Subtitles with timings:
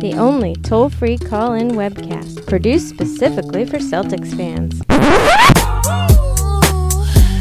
[0.00, 4.80] The only toll free call in webcast produced specifically for Celtics fans.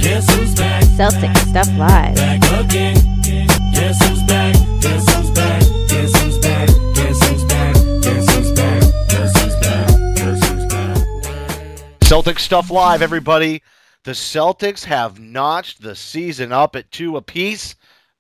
[0.02, 0.84] Guess who's back?
[0.98, 2.16] Celtic Stuff Live.
[2.18, 2.96] Back again.
[3.74, 4.56] Guess who's back?
[4.82, 5.62] Guess who's back?
[5.88, 6.68] Guess who's back?
[6.96, 7.76] Guess who's back?
[8.04, 8.82] Guess who's back?
[9.08, 9.88] Guess who's back?
[10.18, 12.02] Guess who's back?
[12.04, 13.64] Celtic Stuff Live, everybody.
[14.04, 17.76] The Celtics have notched the season up at two apiece.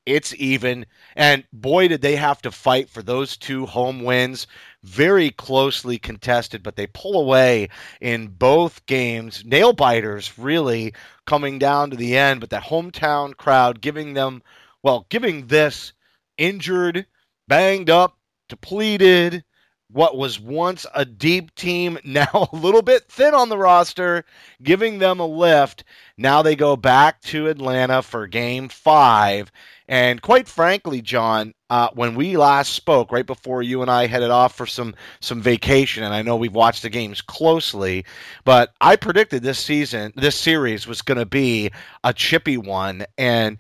[0.05, 0.85] It's even.
[1.19, 4.47] And boy, did they have to fight for those two home wins.
[4.83, 7.67] Very closely contested, but they pull away
[7.99, 9.43] in both games.
[9.43, 10.93] Nail biters, really,
[11.27, 14.41] coming down to the end, but that hometown crowd giving them,
[14.81, 15.91] well, giving this
[16.37, 17.05] injured,
[17.49, 19.43] banged up, depleted,
[19.91, 24.23] what was once a deep team, now a little bit thin on the roster,
[24.63, 25.83] giving them a lift.
[26.17, 29.51] Now they go back to Atlanta for game five.
[29.89, 34.29] And quite frankly, John, uh, when we last spoke, right before you and I headed
[34.29, 38.05] off for some some vacation, and I know we've watched the games closely,
[38.45, 41.71] but I predicted this season, this series was going to be
[42.03, 43.57] a chippy one, and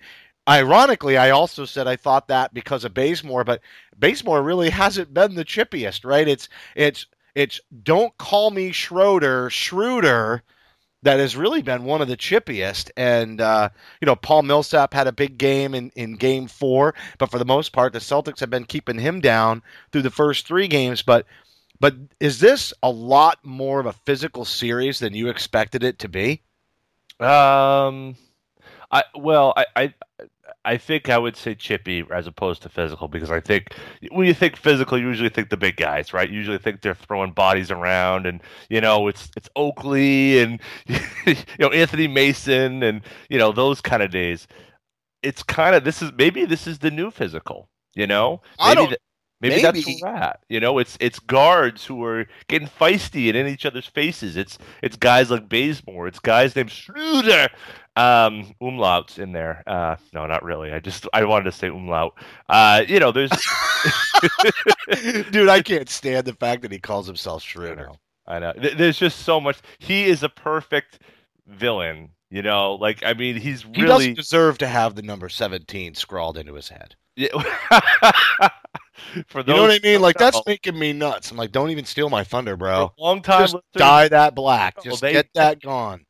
[0.47, 3.61] ironically, I also said I thought that because of Bazemore, but
[3.97, 6.27] Bazemore really hasn't been the chippiest, right?
[6.27, 10.43] It's it's it's don't call me Schroeder, Schroeder
[11.03, 12.91] that has really been one of the chippiest.
[12.97, 13.69] And uh,
[14.01, 17.45] you know, Paul Millsap had a big game in, in game four, but for the
[17.45, 19.61] most part, the Celtics have been keeping him down
[19.91, 21.01] through the first three games.
[21.01, 21.25] But
[21.79, 26.09] but is this a lot more of a physical series than you expected it to
[26.09, 26.41] be?
[27.19, 28.15] Um,
[28.91, 29.93] I well, I, I
[30.69, 33.73] I think I would say chippy as opposed to physical because I think
[34.11, 36.29] when you think physical, you usually think the big guys, right?
[36.29, 40.59] You usually think they're throwing bodies around, and you know it's it's Oakley and
[41.25, 44.47] you know Anthony Mason and you know those kind of days.
[45.23, 48.41] It's kind of this is maybe this is the new physical, you know.
[48.59, 48.99] I Maybe don't- th-
[49.41, 49.99] Maybe, that's maybe.
[50.01, 50.41] where at.
[50.49, 54.35] You know, it's it's guards who are getting feisty and in each other's faces.
[54.35, 56.07] It's it's guys like Bazemore.
[56.09, 57.47] It's guys named Schroeder.
[57.99, 59.63] Um, umlauts in there.
[59.67, 60.71] Uh, no, not really.
[60.71, 62.13] I just I wanted to say umlaut.
[62.47, 63.31] Uh, you know, there's
[65.31, 67.89] Dude, I can't stand the fact that he calls himself Schroeder.
[68.27, 68.53] I know.
[68.53, 69.57] Th- There's just so much.
[69.79, 70.99] He is a perfect
[71.47, 72.09] villain.
[72.31, 73.87] You know, like I mean, he's He really.
[73.87, 76.95] doesn't deserve to have the number 17 scrawled into his head.
[77.15, 77.29] Yeah.
[79.27, 80.01] For those, You know what I mean?
[80.01, 81.31] Like that's making me nuts.
[81.31, 82.93] I'm like, don't even steal my thunder, bro.
[82.99, 84.75] long time Just listeners, dye that black.
[84.77, 86.05] Oh, Just they- get that gone.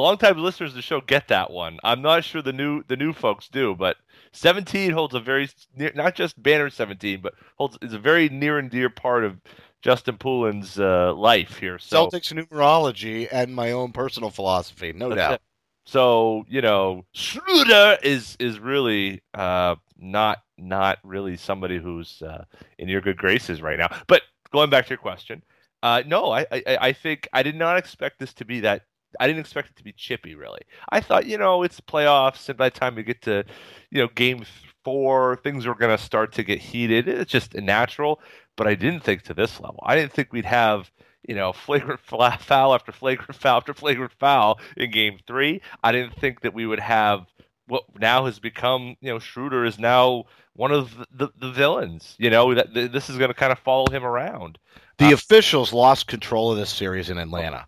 [0.00, 1.78] Long time listeners of the show get that one.
[1.84, 3.96] I'm not sure the new the new folks do, but
[4.32, 8.58] 17 holds a very near, not just banner 17, but holds is a very near
[8.58, 9.40] and dear part of
[9.82, 11.78] Justin Poolin's uh, life here.
[11.78, 15.32] So Celtics numerology and my own personal philosophy, no That's doubt.
[15.34, 15.40] it.
[15.86, 22.44] So you know, Schroeder is is really uh, not not really somebody who's uh,
[22.78, 23.88] in your good graces right now.
[24.06, 24.22] But
[24.52, 25.42] going back to your question,
[25.82, 28.82] uh, no, I, I I think I did not expect this to be that.
[29.18, 30.34] I didn't expect it to be chippy.
[30.34, 33.44] Really, I thought you know it's playoffs, and by the time we get to
[33.90, 34.44] you know game
[34.84, 37.08] four, things are going to start to get heated.
[37.08, 38.20] It's just natural.
[38.56, 39.82] But I didn't think to this level.
[39.84, 40.90] I didn't think we'd have
[41.26, 45.60] you know, flagrant foul after flagrant foul after flagrant foul in game three.
[45.82, 47.26] I didn't think that we would have
[47.66, 50.24] what now has become, you know, Schroeder is now
[50.54, 52.16] one of the, the, the villains.
[52.18, 54.58] You know, that this is going to kind of follow him around.
[54.98, 57.66] The Uh, officials lost control of this series in Atlanta.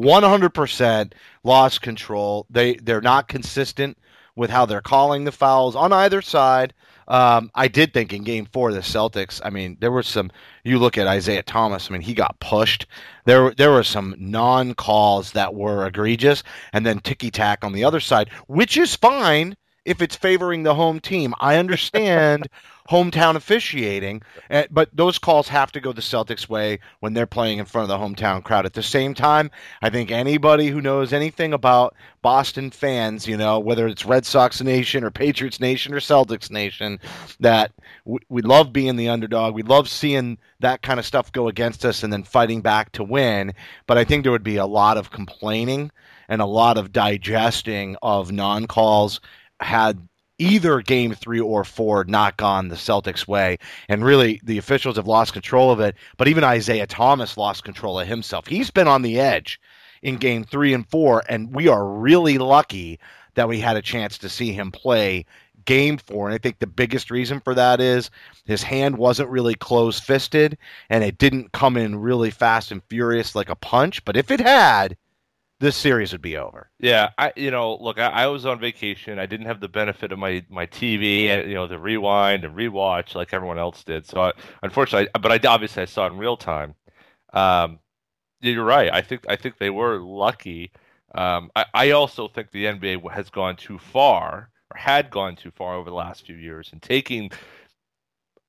[0.00, 1.12] 100%
[1.44, 2.46] lost control.
[2.50, 3.98] They they're not consistent
[4.36, 6.72] with how they're calling the fouls on either side.
[7.08, 9.40] Um, I did think in Game Four, the Celtics.
[9.44, 10.30] I mean, there were some.
[10.64, 11.90] You look at Isaiah Thomas.
[11.90, 12.86] I mean, he got pushed.
[13.24, 16.42] There there were some non calls that were egregious,
[16.72, 19.56] and then ticky tack on the other side, which is fine.
[19.84, 21.34] if it's favoring the home team.
[21.40, 22.48] I understand
[22.90, 24.20] hometown officiating,
[24.50, 27.88] eh, but those calls have to go the Celtics' way when they're playing in front
[27.88, 28.66] of the hometown crowd.
[28.66, 29.50] At the same time,
[29.80, 34.60] I think anybody who knows anything about Boston fans, you know, whether it's Red Sox
[34.60, 36.98] Nation or Patriots Nation or Celtics Nation,
[37.38, 37.70] that
[38.04, 39.54] we, we love being the underdog.
[39.54, 43.04] We love seeing that kind of stuff go against us and then fighting back to
[43.04, 43.54] win.
[43.86, 45.92] But I think there would be a lot of complaining
[46.28, 49.20] and a lot of digesting of non calls
[49.60, 50.08] had
[50.40, 53.58] either game three or four not gone the Celtics' way.
[53.88, 55.94] And really, the officials have lost control of it.
[56.16, 58.46] But even Isaiah Thomas lost control of himself.
[58.46, 59.60] He's been on the edge
[60.02, 62.98] in game three and four, and we are really lucky
[63.34, 65.26] that we had a chance to see him play
[65.66, 66.26] game four.
[66.26, 68.10] And I think the biggest reason for that is
[68.44, 70.56] his hand wasn't really close fisted
[70.88, 74.04] and it didn't come in really fast and furious like a punch.
[74.04, 74.96] But if it had,
[75.60, 76.70] this series would be over.
[76.78, 79.18] Yeah, I you know, look, I, I was on vacation.
[79.18, 82.56] I didn't have the benefit of my my TV and you know the rewind and
[82.56, 84.06] rewatch like everyone else did.
[84.06, 86.74] So I, unfortunately, but I obviously I saw it in real time.
[87.34, 87.78] Um,
[88.40, 88.90] you're right.
[88.92, 90.72] I think I think they were lucky.
[91.14, 95.50] Um, I, I also think the NBA has gone too far or had gone too
[95.50, 97.30] far over the last few years and taking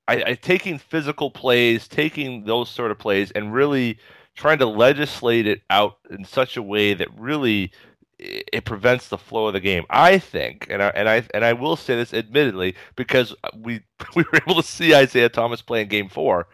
[0.08, 3.98] I, I taking physical plays, taking those sort of plays, and really
[4.34, 7.72] trying to legislate it out in such a way that really
[8.18, 9.84] it prevents the flow of the game.
[9.90, 13.80] I think, and I and I and I will say this admittedly because we
[14.14, 16.48] we were able to see Isaiah Thomas play in Game Four.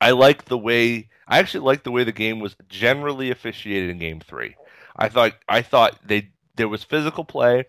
[0.00, 3.98] I like the way I actually like the way the game was generally officiated in
[3.98, 4.56] Game Three.
[4.96, 7.64] I thought I thought they there was physical play,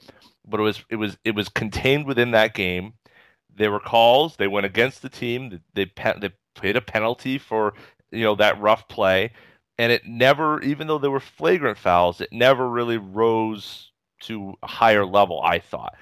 [0.45, 2.93] but it was it was it was contained within that game.
[3.53, 4.35] There were calls.
[4.35, 5.61] They went against the team.
[5.73, 7.73] They pe- they paid a penalty for
[8.15, 9.31] you know that rough play,
[9.77, 13.91] and it never, even though there were flagrant fouls, it never really rose
[14.21, 15.41] to a higher level.
[15.43, 15.95] I thought.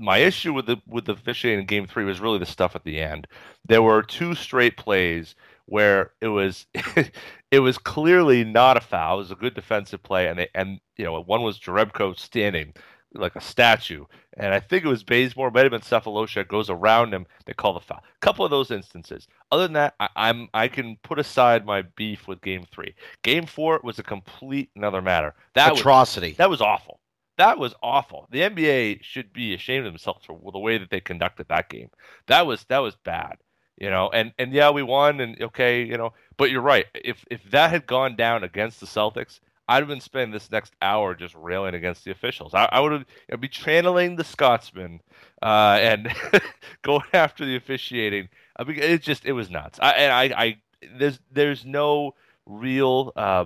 [0.00, 2.84] My issue with the with the officiating in Game Three was really the stuff at
[2.84, 3.26] the end.
[3.66, 5.34] There were two straight plays
[5.66, 6.66] where it was
[7.50, 9.16] it was clearly not a foul.
[9.16, 12.74] It was a good defensive play, and they, and you know one was Jerebko standing
[13.14, 14.04] like a statue,
[14.36, 17.26] and I think it was Bazemore, might have been Sefolosha, goes around him.
[17.46, 18.02] They call the foul.
[18.04, 19.26] A couple of those instances.
[19.50, 22.94] Other than that, I, I'm I can put aside my beef with Game Three.
[23.22, 25.34] Game Four was a complete another matter.
[25.54, 26.32] That was Atrocity.
[26.38, 27.00] that was awful.
[27.38, 28.26] That was awful.
[28.30, 31.90] The NBA should be ashamed of themselves for the way that they conducted that game.
[32.26, 33.36] That was that was bad.
[33.80, 36.86] You know, and and yeah, we won, and okay, you know, but you're right.
[36.94, 39.38] If if that had gone down against the Celtics,
[39.68, 42.54] I'd have been spending this next hour just railing against the officials.
[42.54, 45.00] I, I would have be channeling the Scotsman
[45.42, 46.12] uh, and
[46.82, 48.30] going after the officiating.
[48.56, 49.78] I mean, it just it was nuts.
[49.80, 50.56] I and I, I
[50.96, 52.14] there's there's no
[52.46, 53.44] real uh,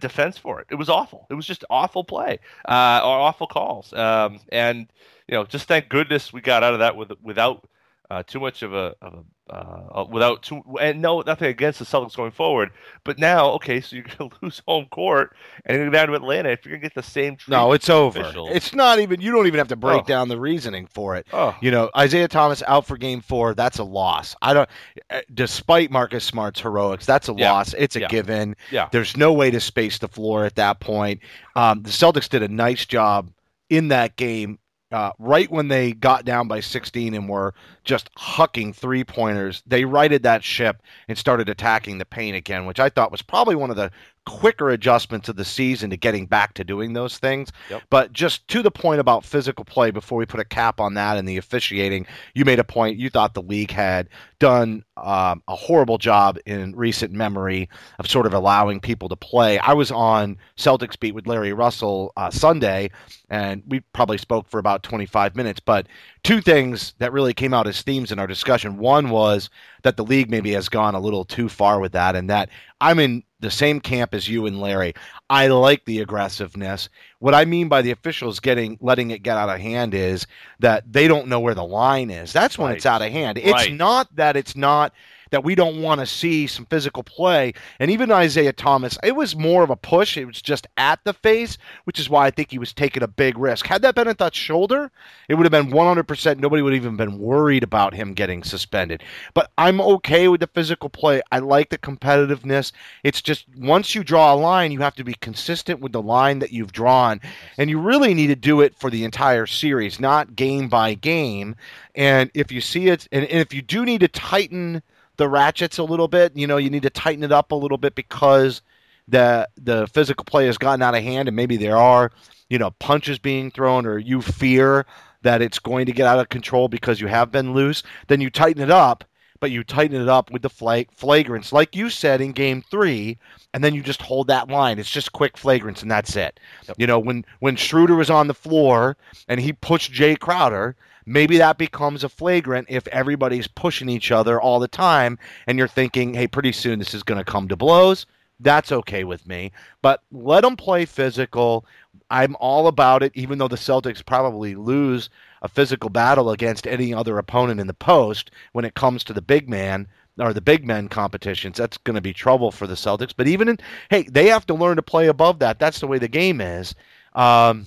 [0.00, 0.66] defense for it.
[0.70, 1.26] It was awful.
[1.30, 3.92] It was just awful play uh, or awful calls.
[3.92, 4.86] Um, and
[5.28, 7.68] you know, just thank goodness we got out of that with without
[8.10, 11.84] uh, too much of a, of a uh, without too and no nothing against the
[11.84, 12.70] Celtics going forward.
[13.04, 15.34] But now, okay, so you're gonna lose home court
[15.66, 16.48] and you're gonna go down to Atlanta.
[16.50, 18.32] If you're gonna get the same, No, it's over.
[18.52, 19.20] It's not even.
[19.20, 20.04] You don't even have to break Oh.
[20.06, 21.26] down the reasoning for it.
[21.32, 21.54] Oh.
[21.60, 23.54] You know, Isaiah Thomas out for Game Four.
[23.54, 24.34] That's a loss.
[24.40, 24.68] I don't.
[25.10, 27.52] uh, Despite Marcus Smart's heroics, that's a Yeah.
[27.52, 27.74] loss.
[27.74, 28.08] It's a Yeah.
[28.08, 28.56] given.
[28.70, 28.88] Yeah.
[28.92, 31.20] There's no way to space the floor at that point.
[31.56, 33.30] Um, the Celtics did a nice job
[33.70, 34.58] in that game.
[34.94, 39.84] Uh, right when they got down by 16 and were just hucking three pointers, they
[39.84, 43.70] righted that ship and started attacking the paint again, which I thought was probably one
[43.70, 43.90] of the
[44.24, 47.50] quicker adjustments of the season to getting back to doing those things.
[47.70, 47.82] Yep.
[47.90, 51.18] But just to the point about physical play, before we put a cap on that
[51.18, 52.96] and the officiating, you made a point.
[52.96, 54.08] You thought the league had
[54.38, 59.58] done um, a horrible job in recent memory of sort of allowing people to play.
[59.58, 62.90] I was on Celtics beat with Larry Russell uh, Sunday,
[63.28, 65.60] and we probably spoke for about 25 minutes.
[65.60, 65.88] But
[66.22, 68.78] two things that really came out as themes in our discussion.
[68.78, 69.50] One was
[69.82, 72.98] that the league maybe has gone a little too far with that, and that I'm
[72.98, 74.94] in the same camp as you and Larry.
[75.28, 76.88] I like the aggressiveness.
[77.24, 80.26] What I mean by the officials getting letting it get out of hand is
[80.58, 82.34] that they don't know where the line is.
[82.34, 83.38] That's when it's out of hand.
[83.38, 83.72] It's Right.
[83.72, 84.92] not that it's not
[85.34, 87.52] that we don't want to see some physical play.
[87.80, 90.16] And even Isaiah Thomas, it was more of a push.
[90.16, 93.08] It was just at the face, which is why I think he was taking a
[93.08, 93.66] big risk.
[93.66, 94.92] Had that been at that shoulder,
[95.28, 96.38] it would have been 100%.
[96.38, 99.02] Nobody would have even been worried about him getting suspended.
[99.34, 101.20] But I'm okay with the physical play.
[101.32, 102.70] I like the competitiveness.
[103.02, 106.38] It's just once you draw a line, you have to be consistent with the line
[106.38, 107.20] that you've drawn.
[107.58, 111.56] And you really need to do it for the entire series, not game by game.
[111.96, 114.82] And if you see it, and, and if you do need to tighten
[115.16, 117.78] the ratchets a little bit, you know, you need to tighten it up a little
[117.78, 118.62] bit because
[119.06, 122.10] the the physical play has gotten out of hand, and maybe there are
[122.48, 124.86] you know, punches being thrown or you fear
[125.22, 128.30] that it's going to get out of control because you have been loose, then you
[128.30, 129.04] tighten it up,
[129.40, 133.18] but you tighten it up with the flag flagrants, like you said in game three,
[133.52, 134.78] and then you just hold that line.
[134.78, 136.38] It's just quick flagrants and that's it.
[136.76, 138.96] You know, when when Schroeder was on the floor
[139.28, 144.40] and he pushed Jae Crowder, maybe that becomes a flagrant if everybody's pushing each other
[144.40, 147.56] all the time and you're thinking, hey, pretty soon this is going to come to
[147.56, 148.06] blows.
[148.40, 149.52] That's okay with me.
[149.80, 151.66] But let them play physical.
[152.10, 155.08] I'm all about it, even though the Celtics probably lose
[155.42, 159.22] a physical battle against any other opponent in the post when it comes to the
[159.22, 159.86] big man
[160.18, 161.58] or the big men competitions.
[161.58, 163.14] That's going to be trouble for the Celtics.
[163.16, 163.58] But even in,
[163.90, 165.58] hey, they have to learn to play above that.
[165.58, 166.74] That's the way the game is.
[167.14, 167.66] Um,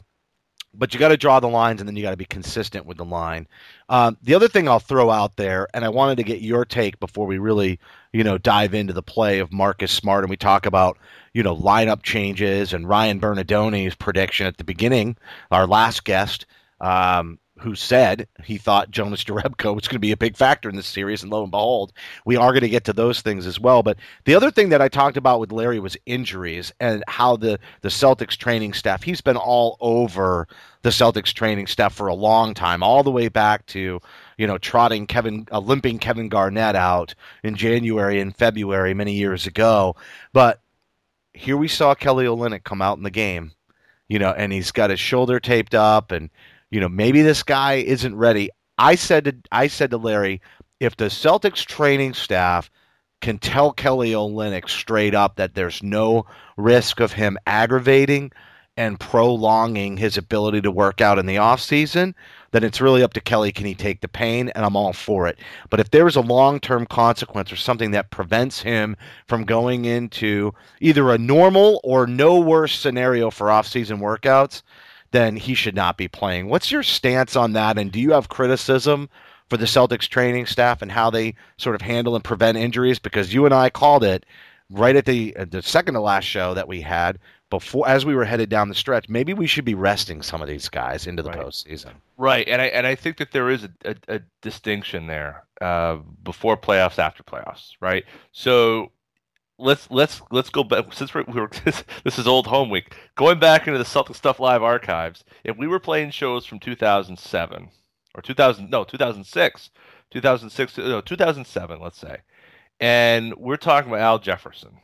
[0.78, 2.98] but you got to draw the lines and then you got to be consistent with
[2.98, 3.48] the line.
[3.90, 7.00] Um, the other thing I'll throw out there, and I wanted to get your take
[7.00, 7.80] before we really,
[8.14, 10.98] you know, dive into the play of Marcus Smart and we talk about,
[11.34, 15.18] you know, lineup changes and Ryan Bernardoni's prediction at the beginning,
[15.52, 16.46] our last guest,
[16.80, 20.76] um, who said he thought Jonas Jerebko was going to be a big factor in
[20.76, 21.94] this series, and lo and behold,
[22.26, 23.84] we are going to get to those things as well.
[23.84, 27.60] But the other thing that I talked about with Larry was injuries and how the
[27.82, 29.04] the Celtics training staff.
[29.04, 30.48] He's been all over
[30.84, 34.00] the Celtics training staff for a long time, all the way back to
[34.38, 39.48] you know trotting Kevin, uh, limping Kevin Garnett out in January and February many years
[39.48, 39.96] ago.
[40.34, 40.62] But
[41.34, 43.52] here we saw Kelly Olynyk come out in the game,
[44.08, 46.30] you know, and he's got his shoulder taped up and
[46.72, 48.50] you know, maybe this guy isn't ready.
[48.78, 50.42] I said to I said to Larry,
[50.80, 52.70] if the Celtics training staff
[53.22, 58.32] can tell Kelly Olynyk straight up that there's no risk of him aggravating
[58.78, 62.14] and prolonging his ability to work out in the offseason,
[62.52, 63.52] then it's really up to Kelly.
[63.52, 64.50] Can he take the pain?
[64.50, 65.40] And I'm all for it.
[65.72, 68.96] But if there is a long term consequence or something that prevents him
[69.28, 74.62] from going into either a normal or no worse scenario for offseason workouts,
[75.12, 76.50] then he should not be playing.
[76.50, 77.78] What's your stance on that?
[77.78, 79.10] And do you have criticism
[79.50, 83.00] for the Celtics training staff and how they sort of handle and prevent injuries?
[83.00, 84.26] Because you and I called it
[84.70, 88.14] right at the at the second to last show that we had before as we
[88.14, 89.08] were headed down the stretch.
[89.08, 91.40] Maybe we should be resting some of these guys into the Right.
[91.40, 91.94] postseason.
[92.18, 95.98] Right, and I and I think that there is a, a, a distinction there uh,
[96.24, 98.04] before playoffs, after playoffs, right?
[98.34, 98.92] So
[99.60, 101.50] let's let's let's go back since we're, we were
[102.04, 102.96] this is old home week.
[103.16, 107.70] Going back into the Celtic Stuff Live archives, if we were playing shows from 2007
[108.16, 109.70] or 2000 no 2006,
[110.12, 112.18] 2006 no 2007, let's say,
[112.80, 114.78] and we're talking about Al Jefferson,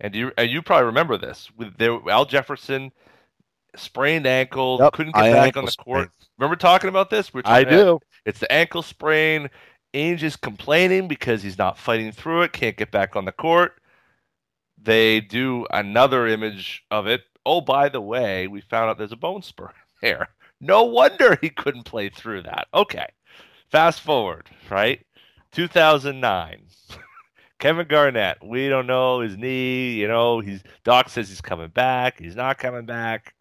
[0.00, 2.92] and you and you probably remember this with there Al Jefferson
[3.76, 5.84] sprained ankle, Yep, couldn't I get back on the sprain.
[5.84, 6.10] court.
[6.38, 7.32] Remember talking about this?
[7.32, 8.00] We're I do.
[8.24, 9.48] It's the ankle sprain.
[9.92, 13.79] Ainge is complaining because he's not fighting through it, can't get back on the court.
[14.82, 17.22] They do another image of it.
[17.44, 19.72] Oh, by the way, we found out there's a bone spur
[20.02, 20.28] there.
[20.60, 22.68] No wonder he couldn't play through that.
[22.72, 23.06] Okay.
[23.70, 25.04] Fast forward, right?
[25.52, 26.66] 2009.
[27.58, 32.18] Kevin Garnett, we don't know his knee, you know, he's Doc says he's coming back,
[32.18, 33.34] he's not coming back.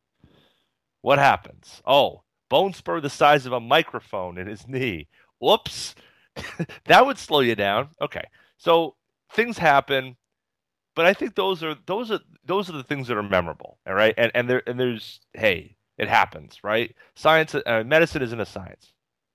[1.01, 1.81] What happens?
[1.85, 5.07] Oh, bone spur the size of a microphone in his knee.
[5.39, 5.95] Whoops.
[6.85, 7.89] that would slow you down.
[8.01, 8.25] Okay.
[8.57, 8.95] So
[9.31, 10.17] things happen,
[10.99, 13.77] but I think those are those are those are the things that are memorable.
[13.87, 14.13] All right.
[14.17, 16.93] And and there and there's hey, it happens, right?
[17.15, 18.91] Science uh, medicine isn't a science.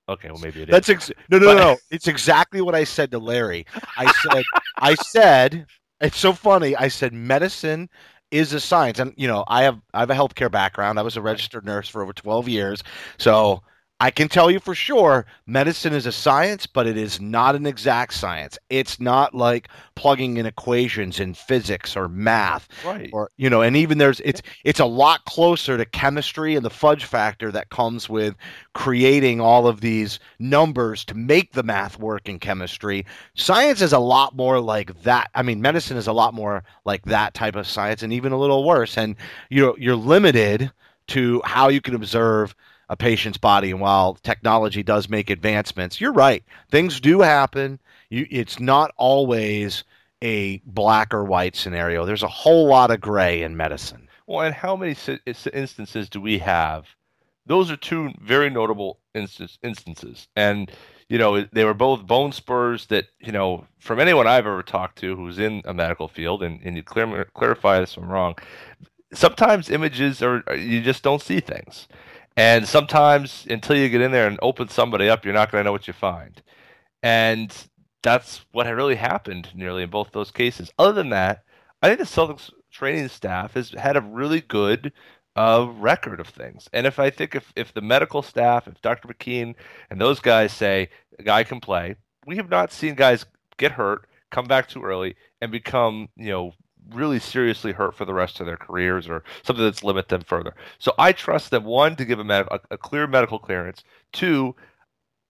[0.07, 0.73] Okay, well maybe it is.
[0.75, 1.77] That's ex- no, no, But- no, no.
[1.91, 3.65] It's exactly what I said to Larry.
[3.97, 4.45] I said,
[4.77, 5.67] I said,
[6.03, 6.77] it's so funny.
[6.77, 7.89] I said, medicine
[8.31, 10.99] is a science, and you know, I have I have a healthcare background.
[10.99, 12.83] I was a registered nurse for over twelve years,
[13.17, 13.63] so
[14.01, 17.65] I can tell you for sure, medicine is a science, but it is not an
[17.65, 18.59] exact science.
[18.69, 23.09] It's not like plugging in equations in physics or math right.
[23.13, 26.71] or you know and even there's it's it's a lot closer to chemistry and the
[26.71, 28.35] fudge factor that comes with
[28.75, 33.99] creating all of these numbers to make the math work in chemistry science is a
[33.99, 37.67] lot more like that i mean medicine is a lot more like that type of
[37.67, 39.15] science and even a little worse and
[39.49, 40.71] you know you're limited
[41.07, 42.55] to how you can observe
[42.89, 47.79] a patient's body and while technology does make advancements you're right things do happen
[48.11, 49.85] you it's not always
[50.25, 52.07] a black or white scenario.
[52.07, 54.09] There's a whole lot of gray in medicine.
[54.27, 54.97] Well, and how many
[55.53, 56.87] instances do we have?
[57.47, 60.71] Those are two very notable instance, instances, and
[61.11, 64.99] you know they were both bone spurs that you know from anyone I've ever talked
[65.01, 68.37] to who's in a medical field, and, and you clarify this if I'm wrong.
[69.13, 71.87] Sometimes images are you just don't see things,
[72.37, 75.67] and sometimes until you get in there and open somebody up, you're not going to
[75.67, 76.43] know what you find,
[77.03, 77.55] and
[78.03, 80.73] that's what had really happened nearly in both those cases.
[80.79, 81.45] Other than that,
[81.83, 84.93] I think the Celtics training staff has had a really good
[85.37, 86.69] a record of things.
[86.73, 89.09] And if I think if, if the medical staff, if Dr.
[89.09, 89.55] McKeon
[89.91, 93.27] and those guys say a guy can play, we have not seen guys
[93.57, 96.53] get hurt, come back too early, and become, you know,
[96.93, 100.55] really seriously hurt for the rest of their careers or something that's limit them further.
[100.79, 103.83] So I trust them one to give a, med- a, clear medical clearance.
[104.13, 104.55] Two,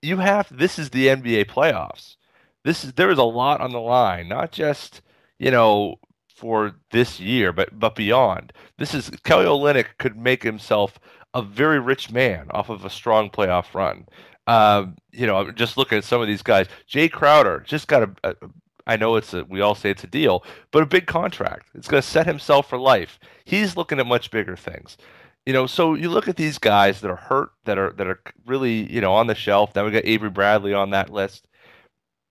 [0.03, 2.17] you have this is the NBA playoffs.
[2.65, 5.03] This is there is a lot on the line, not just
[5.39, 5.97] you know
[6.35, 8.53] for this year, but but beyond.
[8.79, 10.99] This is Kelly Olynyk could make himself
[11.35, 14.07] a very rich man off of a strong playoff run.
[14.47, 16.67] Um, you know, just looking at some of these guys.
[16.89, 18.35] Jae Crowder just got a, a
[18.87, 21.69] I know it's a we all say it's a deal, but a big contract.
[21.75, 23.19] It's going to set himself for life.
[23.45, 24.97] He's looking at much bigger things.
[25.47, 28.21] You know, so you look at these guys that are hurt, that are that are
[28.47, 29.73] really you know on the shelf.
[29.73, 31.47] Then we got Avery Bradley on that list.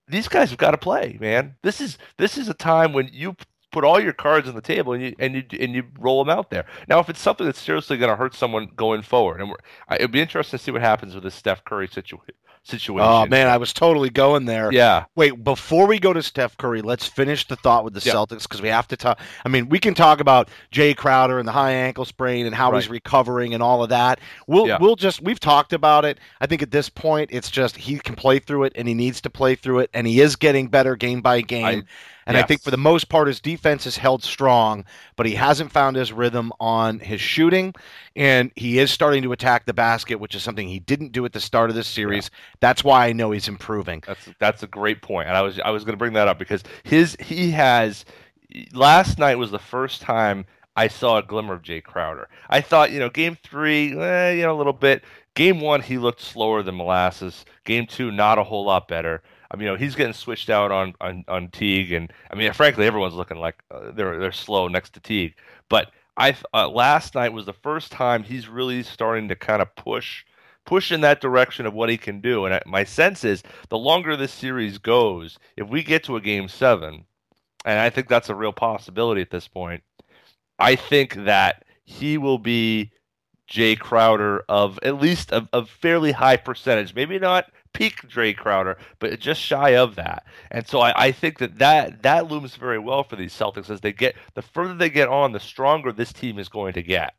[0.07, 1.55] These guys have got to play, man.
[1.63, 3.35] This is this is a time when you
[3.71, 6.35] put all your cards on the table and you and you and you roll them
[6.35, 6.65] out there.
[6.87, 9.53] Now, if it's something that's seriously going to hurt someone going forward, and
[9.91, 12.35] it'd be interesting to see what happens with this Steph Curry situation.
[12.65, 13.05] Situation.
[13.05, 14.71] Oh man, I was totally going there.
[14.71, 15.03] Yeah.
[15.15, 18.13] Wait, before we go to Steph Curry, let's finish the thought with the Yeah.
[18.13, 19.19] Celtics because we have to talk.
[19.45, 22.71] I mean, we can talk about Jae Crowder and the high ankle sprain and how
[22.71, 24.21] he's recovering and all of that.
[24.47, 24.77] We'll Yeah.
[24.79, 26.19] we'll just we've talked about it.
[26.39, 29.19] I think at this point, it's just he can play through it and he needs
[29.21, 31.65] to play through it, and he is getting better game by game.
[31.65, 31.83] I-
[32.25, 34.85] and I think for the most part, his defense is held strong,
[35.17, 37.75] but he hasn't found his rhythm on his shooting,
[38.15, 41.33] and he is starting to attack the basket, which is something he didn't do at
[41.33, 42.31] the start of this series.
[42.63, 44.01] That's why I know he's improving.
[44.07, 46.39] That's that's a great point, and I was I was going to bring that up
[46.39, 48.05] because his he has
[48.73, 50.45] last night was the first time
[50.77, 52.29] I saw a glimmer of Jae Crowder.
[52.49, 55.03] I thought you know game three, eh, you know a little bit.
[55.35, 57.43] Game one he looked slower than molasses.
[57.65, 59.21] Game two not a whole lot better.
[59.51, 62.53] I mean, you know, he's getting switched out on on, on Teague, and I mean,
[62.53, 65.35] frankly, everyone's looking like uh, they're they're slow next to Teague.
[65.67, 69.75] But I uh, last night was the first time he's really starting to kind of
[69.75, 70.23] push
[70.65, 72.45] push in that direction of what he can do.
[72.45, 76.21] And I, my sense is the longer this series goes, if we get to a
[76.21, 77.05] game seven,
[77.65, 79.83] and I think that's a real possibility at this point,
[80.59, 82.91] I think that he will be
[83.49, 88.77] Jae Crowder of at least a, a fairly high percentage, maybe not peak Jae Crowder,
[88.99, 90.23] but just shy of that.
[90.51, 93.81] And so I, I think that, that that looms very well for these Celtics as
[93.81, 97.15] they get the further they get on, the stronger this team is going to get.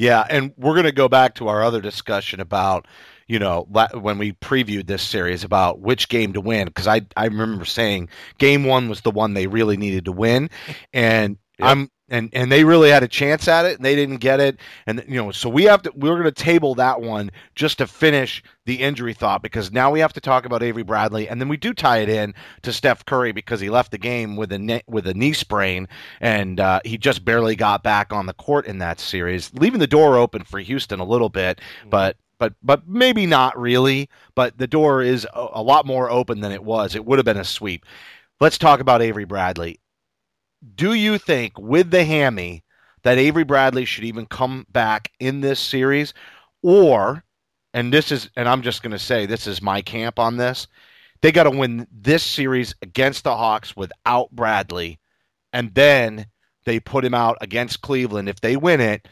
[0.00, 2.88] Yeah, and we're going to go back to our other discussion about,
[3.28, 7.26] you know, when we previewed this series about which game to win because I I
[7.26, 8.08] remember saying
[8.38, 10.48] game 1 was the one they really needed to win
[10.94, 11.68] and Yep.
[11.68, 14.58] I'm and and they really had a chance at it and they didn't get it.
[14.86, 17.86] And you know so we have to we're going to table that one just to
[17.86, 21.48] finish the injury thought because now we have to talk about Avery Bradley and then
[21.48, 24.58] we do tie it in to Steph Curry because he left the game with a
[24.58, 25.88] ne- with a knee sprain
[26.20, 29.86] and uh, he just barely got back on the court in that series leaving the
[29.86, 34.66] door open for Houston a little bit but but but maybe not really but the
[34.66, 36.94] door is a, a lot more open than it was.
[36.94, 37.86] It would have been a sweep.
[38.40, 39.78] Let's talk about Avery Bradley
[40.74, 42.64] do you think with the hammy
[43.02, 46.12] that Avery Bradley should even come back in this series
[46.62, 47.24] or
[47.72, 50.66] and this is and I'm just going to say this is my camp on this
[51.22, 54.98] they got to win this series against the Hawks without Bradley
[55.52, 56.26] and then
[56.64, 59.08] they put him out against Cleveland if they win it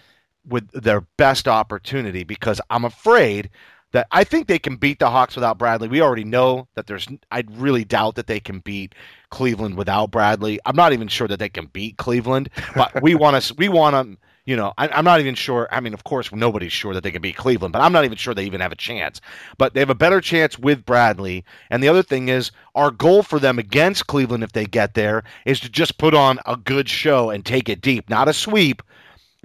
[0.47, 3.51] with their best opportunity because I'm afraid
[3.93, 5.89] that I think they can beat the Hawks without Bradley.
[5.89, 8.95] We already know that there's I really doubt that they can beat
[9.31, 10.59] Cleveland without Bradley.
[10.65, 13.95] I'm not even sure that they can beat Cleveland, but we want to we want
[13.95, 14.19] them.
[14.47, 15.69] you know, I, I'm not even sure.
[15.71, 18.17] I mean, of course, nobody's sure that they can beat Cleveland, but I'm not even
[18.17, 19.21] sure they even have a chance.
[19.59, 21.45] But they have a better chance with Bradley.
[21.69, 25.23] And the other thing is, our goal for them against Cleveland, if they get there,
[25.45, 28.09] is to just put on a good show and take it deep.
[28.09, 28.83] Not a sweep,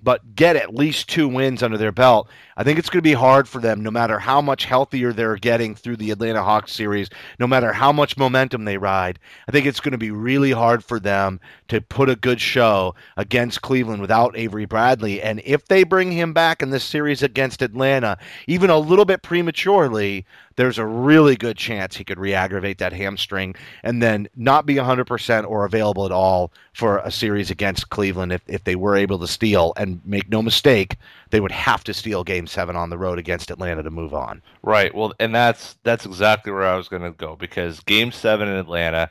[0.03, 2.29] but get at least two wins under their belt.
[2.55, 5.37] I think it's going to be hard for them, no matter how much healthier they're
[5.37, 9.17] getting through the Atlanta Hawks series, no matter how much momentum they ride.
[9.47, 11.39] I think it's going to be really hard for them
[11.69, 15.21] to put a good show against Cleveland without Avery Bradley.
[15.21, 19.23] And if they bring him back in this series against Atlanta, even a little bit
[19.23, 24.65] prematurely, there's a really good chance he could re aggravate that hamstring and then not
[24.65, 28.95] be 100% or available at all for a series against Cleveland if, if they were
[28.95, 29.73] able to steal.
[29.77, 30.97] And make no mistake,
[31.29, 34.41] they would have to steal game seven on the road against Atlanta to move on.
[34.61, 34.93] Right.
[34.93, 38.55] Well, and that's that's exactly where I was going to go because Game Seven in
[38.55, 39.09] Atlanta,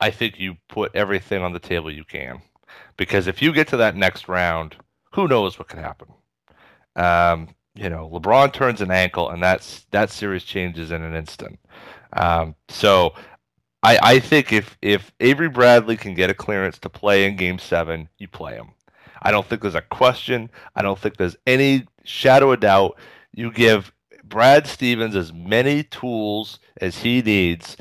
[0.00, 2.42] I think you put everything on the table you can,
[2.96, 4.76] because if you get to that next round,
[5.12, 6.08] who knows what could happen?
[6.96, 11.58] Um, you know, LeBron turns an ankle, and that's that series changes in an instant.
[12.12, 13.14] Um, so,
[13.82, 17.58] I I think if if Avery Bradley can get a clearance to play in Game
[17.58, 18.72] Seven, you play him.
[19.22, 20.50] I don't think there's a question.
[20.74, 22.98] I don't think there's any shadow of doubt.
[23.32, 23.92] You give
[24.24, 27.76] Brad Stevens as many tools as he needs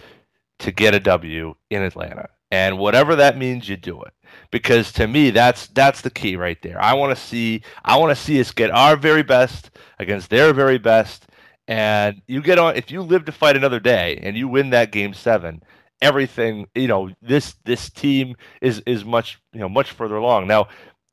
[0.59, 2.29] to get a W in Atlanta.
[2.51, 4.13] And whatever that means, you do it.
[4.51, 6.81] Because to me, that's that's the key right there.
[6.81, 10.53] I want to see I want to see us get our very best against their
[10.53, 11.27] very best.
[11.67, 14.91] And you get on if you live to fight another day and you win that
[14.91, 15.61] game seven,
[16.01, 20.67] everything you know this this team is is much you know much further along now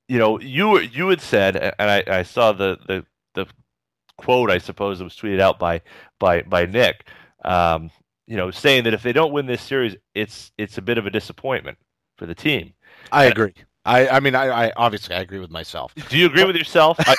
[0.08, 3.04] you know you you had said and i, I saw the, the
[3.34, 3.46] the
[4.16, 5.82] quote i suppose that was tweeted out by
[6.18, 7.06] by by nick
[7.44, 7.90] um,
[8.26, 11.06] you know saying that if they don't win this series it's it's a bit of
[11.06, 11.78] a disappointment
[12.16, 12.72] for the team
[13.12, 13.54] I agree.
[13.84, 15.94] I, I mean, I, I obviously I agree with myself.
[16.08, 17.16] do you agree with yourself I,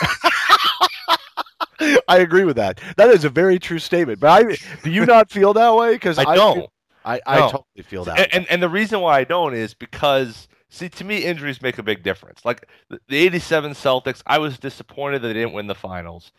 [2.08, 2.80] I agree with that.
[2.98, 4.20] That is a very true statement.
[4.20, 5.94] But I do you not feel that way?
[5.94, 6.70] Because I don't.
[7.06, 7.46] I, I No.
[7.50, 8.20] totally feel that.
[8.20, 11.78] and, and and the reason why I don't is because see to me injuries make
[11.78, 12.44] a big difference.
[12.46, 16.32] Like the, the 87 Celtics, I was disappointed that they didn't win the finals.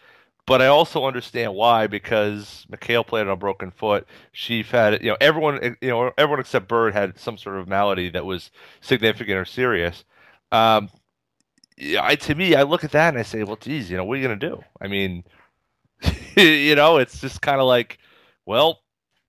[0.51, 4.05] But I also understand why because McHale played on a broken foot.
[4.33, 8.11] Chief had you know everyone you know everyone except Bird had some sort of malady
[8.11, 10.05] that was significant or serious.
[10.51, 10.91] Um,
[11.79, 14.03] yeah, I, to me, I look at that and I say, well, geez, you know,
[14.05, 14.61] what are you gonna do?
[14.81, 15.23] I mean,
[16.37, 17.99] you know, it's just kind of like,
[18.45, 18.81] well,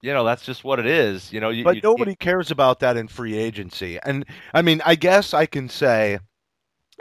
[0.01, 1.31] you know, that's just what it is.
[1.31, 3.99] You know, you, but you- nobody cares about that in free agency.
[4.03, 6.17] And I mean, I guess I can say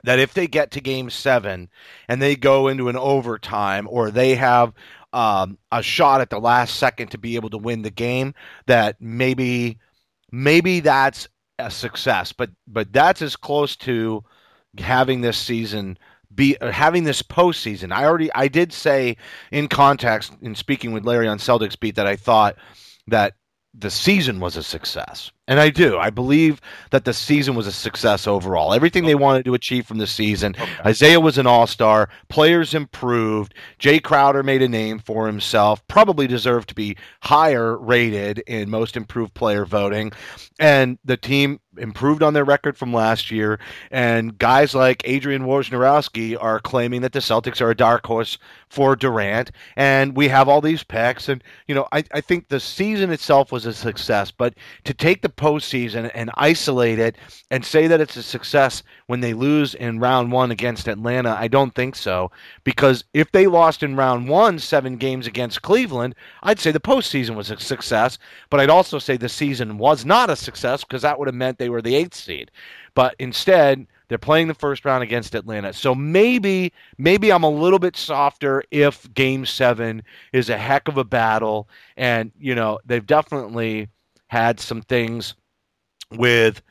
[0.05, 1.69] that if they get to game seven
[2.09, 4.73] and they go into an overtime or they have
[5.13, 8.35] um, a shot at the last second to be able to win the game,
[8.67, 9.79] that maybe
[10.31, 12.33] maybe that's a success.
[12.33, 14.25] But but that's as close to
[14.79, 15.99] having this season
[16.35, 17.93] be having this postseason.
[17.93, 19.17] I already I did say
[19.51, 22.57] in context in speaking with Larry on Celtics beat that I thought
[23.09, 23.35] that
[23.75, 25.31] the season was a success.
[25.51, 25.99] And I do.
[25.99, 26.61] I believe
[26.91, 28.73] that the season was a success overall.
[28.73, 30.55] Everything they wanted to achieve from the season.
[30.87, 32.09] Isaiah was an all star.
[32.29, 33.53] Players improved.
[33.81, 35.85] Jae Crowder made a name for himself.
[35.89, 40.13] Probably deserved to be higher rated in most improved player voting.
[40.61, 43.59] And the team improved on their record from last year.
[43.91, 48.95] And guys like Adrian Wojnarowski are claiming that the Celtics are a dark horse for
[48.95, 49.51] Durant.
[49.77, 51.29] And we have all these picks.
[51.29, 54.31] And, you know, I, I think the season itself was a success.
[54.31, 57.17] But to take the postseason and isolate it
[57.51, 61.49] and say that it's a success when they lose in round one against Atlanta, I
[61.49, 62.31] don't think so.
[62.63, 67.35] Because if they lost in round one, seven games against Cleveland, I'd say the postseason
[67.35, 68.19] was a success.
[68.51, 71.59] But I'd also say the season was not a success because that would have meant
[71.59, 72.51] they were the eighth seed.
[72.95, 75.73] But instead, they're playing the first round against Atlanta.
[75.73, 80.99] So maybe maybe I'm a little bit softer if game 7 is a heck of
[80.99, 83.89] a battle and you know, they've definitely
[84.31, 85.35] had some things
[86.13, 86.63] with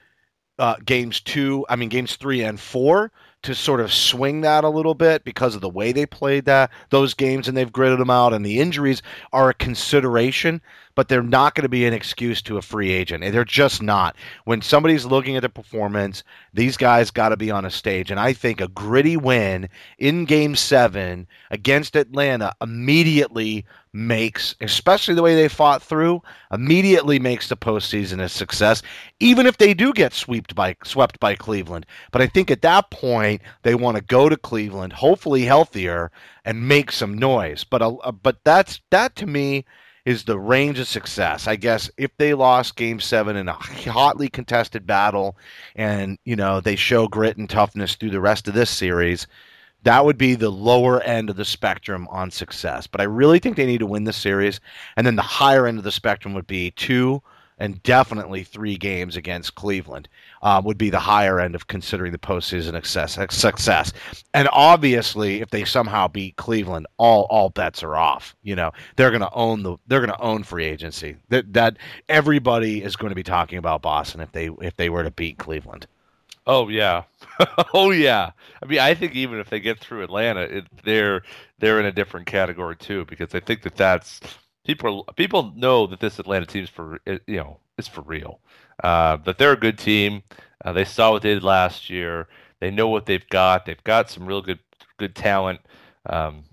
[0.60, 4.69] uh, games 2, I mean games 3 and 4 to sort of swing that a
[4.69, 8.10] little bit because of the way they played that those games and they've gritted them
[8.10, 10.62] out and the injuries are a consideration
[10.95, 14.17] but they're not going to be an excuse to a free agent they're just not.
[14.43, 18.19] When somebody's looking at the performance these guys got to be on a stage and
[18.19, 25.34] i think a gritty win in game 7 against atlanta immediately makes especially the way
[25.34, 26.21] they fought through
[26.52, 28.84] immediately makes the postseason a success
[29.19, 32.89] even if they do get swept by swept by cleveland but i think at that
[32.91, 36.12] point they want to go to cleveland hopefully healthier
[36.45, 39.65] and make some noise but uh, but that's that to me
[40.06, 41.47] is the range of success.
[41.47, 45.38] I guess if they lost game seven in a hotly contested battle
[45.75, 49.28] and, you know, they show grit and toughness through the rest of this series,
[49.84, 52.88] that would be the lower end of the spectrum on success.
[52.88, 54.60] But I really think they need to win the series.
[54.98, 57.22] And then the higher end of the spectrum would be two
[57.60, 60.08] and definitely three games against Cleveland
[60.42, 62.70] uh, would be the higher end of considering the postseason.
[63.32, 63.94] Success,
[64.34, 68.36] and obviously, if they somehow beat Cleveland, all all bets are off.
[68.44, 71.18] You know, they're going to own the they're going to own free agency.
[71.30, 75.04] That that everybody is going to be talking about Boston if they if they were
[75.04, 75.86] to beat Cleveland.
[76.48, 77.04] Oh yeah,
[77.73, 78.32] oh yeah.
[78.62, 81.23] I mean, I think even if they get through Atlanta, it, they're
[81.60, 84.19] they're in a different category too because I think that that's
[84.65, 88.41] people people know that this Atlanta team's for you know is for real.
[88.84, 90.23] Uh, that they're a good team.
[90.63, 92.28] Uh, they saw what they did last year.
[92.60, 93.65] They know what they've got.
[93.65, 94.60] They've got some real good
[94.97, 95.62] good talent.
[96.06, 96.43] Um,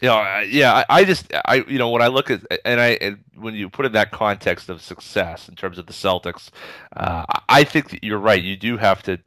[0.00, 2.80] you know, I- yeah, I, I just, I, you know, when I look at, and
[2.80, 6.50] I, and when you put in that context of success in terms of the Celtics,
[6.96, 8.42] uh, I think that you're right.
[8.42, 9.18] You do have to,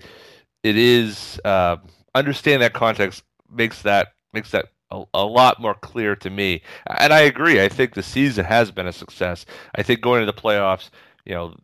[0.65, 1.77] it is, uh,
[2.15, 6.63] understand that context makes that, makes that a, a lot more clear to me.
[6.87, 7.61] And I agree.
[7.61, 9.45] I think the season has been a success.
[9.75, 10.89] I think going to the playoffs,
[11.23, 11.55] you know,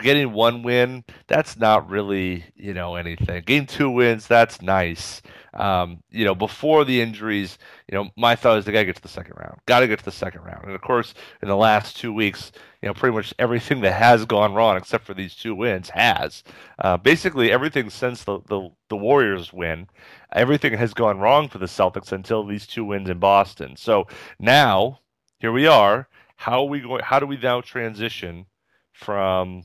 [0.00, 3.42] getting one win, that's not really, you know, anything.
[3.44, 5.20] Getting two wins, that's nice.
[5.52, 8.96] Um, you know, before the injuries, you know, my thought is they got to get
[8.96, 9.60] to the second round.
[9.66, 10.64] Got to get to the second round.
[10.64, 12.50] And of course, in the last two weeks,
[12.82, 16.42] you know, pretty much everything that has gone wrong, except for these two wins, has.
[16.78, 19.88] Uh, basically, everything since the, the the Warriors win,
[20.32, 23.76] everything has gone wrong for the Celtics until these two wins in Boston.
[23.76, 24.06] So
[24.38, 25.00] now,
[25.38, 26.08] here we are.
[26.36, 27.02] How are we going?
[27.04, 28.46] How do we now transition
[28.92, 29.64] from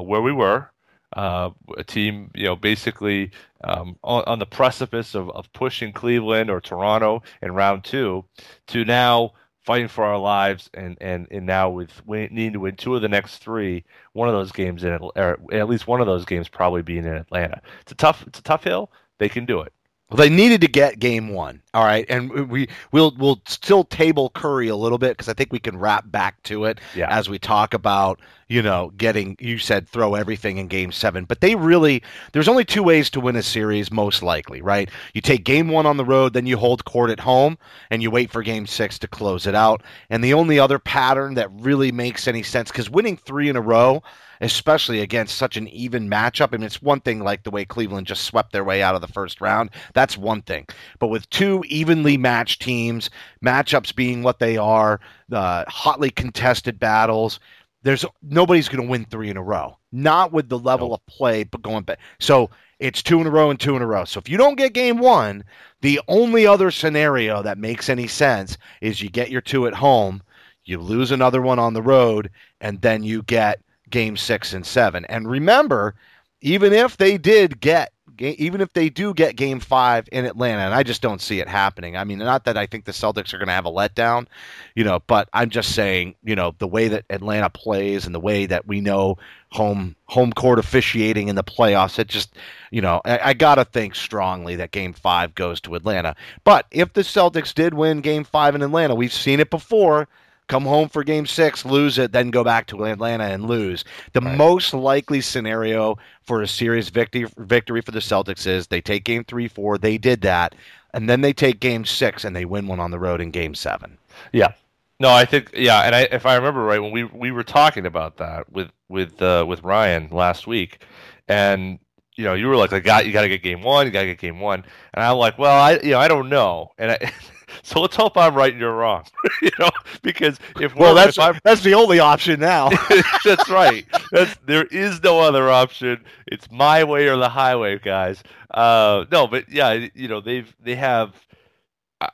[0.00, 0.70] where we were?
[1.16, 3.32] Uh, a team, you know, basically
[3.64, 8.24] um, on, on the precipice of, of pushing Cleveland or Toronto in round two,
[8.68, 12.94] to now fighting for our lives, and and, and now with needing to win two
[12.94, 16.48] of the next three, one of those games in, at least one of those games
[16.48, 17.60] probably being in Atlanta.
[17.80, 18.92] It's a tough, it's a tough hill.
[19.18, 19.72] They can do it.
[20.10, 21.62] Well, they needed to get game one.
[21.72, 25.52] All right, and we we'll we'll still table Curry a little bit because I think
[25.52, 27.06] we can wrap back to it Yeah.
[27.08, 29.36] as we talk about you know getting.
[29.38, 33.20] You said throw everything in game seven, but they really there's only two ways to
[33.20, 34.90] win a series most likely, right?
[35.14, 37.56] You take game one on the road, then you hold court at home,
[37.90, 39.84] and you wait for game six to close it out.
[40.10, 43.60] And the only other pattern that really makes any sense because winning three in a
[43.60, 44.02] row
[44.40, 46.52] especially against such an even matchup.
[46.52, 49.00] I mean, it's one thing like the way Cleveland just swept their way out of
[49.00, 49.70] the first round.
[49.94, 50.66] That's one thing.
[50.98, 53.10] But with two evenly matched teams,
[53.44, 57.40] matchups being what they are, the hotly contested battles,
[57.82, 59.76] there's nobody's going to win three in a row.
[59.92, 61.98] Not with the level of play, but going back.
[62.18, 64.04] So it's two in a row and two in a row.
[64.04, 65.44] So if you don't get game one,
[65.82, 70.22] the only other scenario that makes any sense is you get your two at home,
[70.64, 75.04] you lose another one on the road, and then you get game six and seven.
[75.06, 75.94] And remember,
[76.40, 80.74] even if they did get, even if they do get game five in Atlanta, and
[80.74, 81.96] I just don't see it happening.
[81.96, 84.26] I mean, not that I think the Celtics are going to have a letdown,
[84.74, 88.20] you know, but I'm just saying, you know, the way that Atlanta plays and the
[88.20, 89.16] way that we know
[89.52, 92.34] home home court officiating in the playoffs, it just,
[92.70, 96.14] you know, I, I got to think strongly that game five goes to Atlanta.
[96.44, 100.08] But if the Celtics did win game five in Atlanta, we've seen it before
[100.50, 103.84] come home for game six, lose it, then go back to Atlanta and lose.
[104.12, 109.04] The most likely scenario for a series victory victory for the Celtics is they take
[109.04, 110.56] game three, four, they did that,
[110.92, 113.54] and then they take game six and they win one on the road in game
[113.54, 113.96] seven.
[114.32, 114.52] Yeah.
[114.98, 117.86] No, I think yeah, and I, if I remember right, when we we were talking
[117.86, 120.84] about that with with uh, with Ryan last week,
[121.26, 121.78] and
[122.16, 124.02] you know you were like, I got you got to get game one, you got
[124.02, 126.90] to get game one, and I'm like, well, I you know I don't know, and
[126.90, 127.12] I,
[127.62, 129.04] so let's hope I'm right and you're wrong,
[129.42, 129.70] you know,
[130.02, 132.70] because if Well, that's if that's the only option now.
[133.24, 133.86] that's right.
[134.12, 136.04] That's there is no other option.
[136.26, 138.22] It's my way or the highway, guys.
[138.50, 141.14] Uh, no, but yeah, you know they've they have.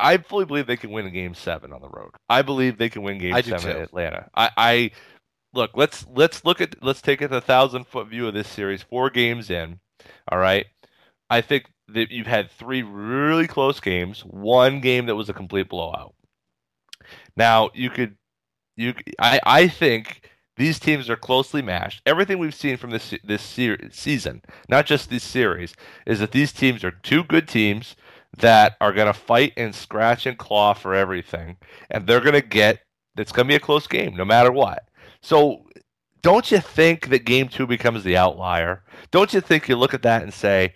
[0.01, 2.11] I- fully believe they can win a game seven on the road.
[2.29, 3.71] I believe they can win game seven too.
[3.71, 4.29] in Atlanta.
[4.35, 4.91] I, I
[5.55, 5.71] look.
[5.75, 8.83] Let's let's look at let's take it a thousand foot view of this series.
[8.83, 9.79] Four games in.
[10.31, 10.67] All right.
[11.31, 14.21] I think that you've had three really close games.
[14.21, 16.15] One game that was a complete blowout.
[17.37, 18.17] Now you could
[18.77, 22.03] you I I think these teams are closely matched.
[22.07, 25.75] Everything we've seen from this this season, not just this series,
[26.07, 27.95] is that these teams are two good teams
[28.39, 31.57] that are going to fight and scratch and claw for everything,
[31.91, 32.81] and they're going to get.
[33.17, 34.89] It's going to be a close game, no matter what.
[35.23, 35.67] So,
[36.23, 38.83] don't you think that Game Two becomes the outlier?
[39.11, 40.75] Don't you think you look at that and say,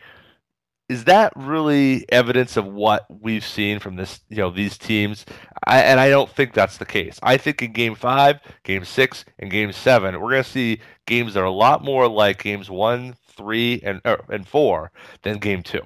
[0.90, 5.26] is that really evidence of what we've seen from this you know these teams?
[5.66, 7.18] I, and i don't think that's the case.
[7.22, 11.34] I think in game five game six and game seven we're going to see games
[11.34, 15.62] that are a lot more like games one three and er, and four than game
[15.62, 15.82] two.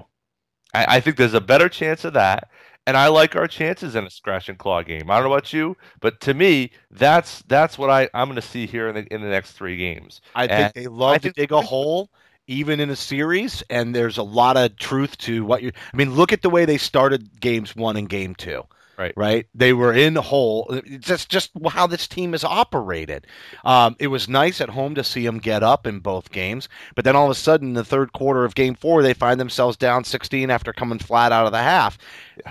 [0.74, 2.50] I, I think there's a better chance of that
[2.86, 5.10] and i like our chances in a scratch and claw game.
[5.10, 8.42] I don't know about you but to me that's that's what I, i'm going to
[8.42, 10.20] see here in the, in the next three games.
[10.34, 12.10] I And think they love I to dig a hole,
[12.46, 15.72] even in a series, and there's a lot of truth to what you.
[15.92, 18.64] I mean, look at the way they started games one and game two.
[18.96, 19.12] Right.
[19.16, 19.46] right.
[19.54, 20.66] They were in the hole.
[20.70, 23.26] It's just just how this team is operated.
[23.64, 27.04] Um, it was nice at home to see them get up in both games, but
[27.04, 29.76] then all of a sudden, in the third quarter of Game Four, they find themselves
[29.76, 31.98] down 16 after coming flat out of the half.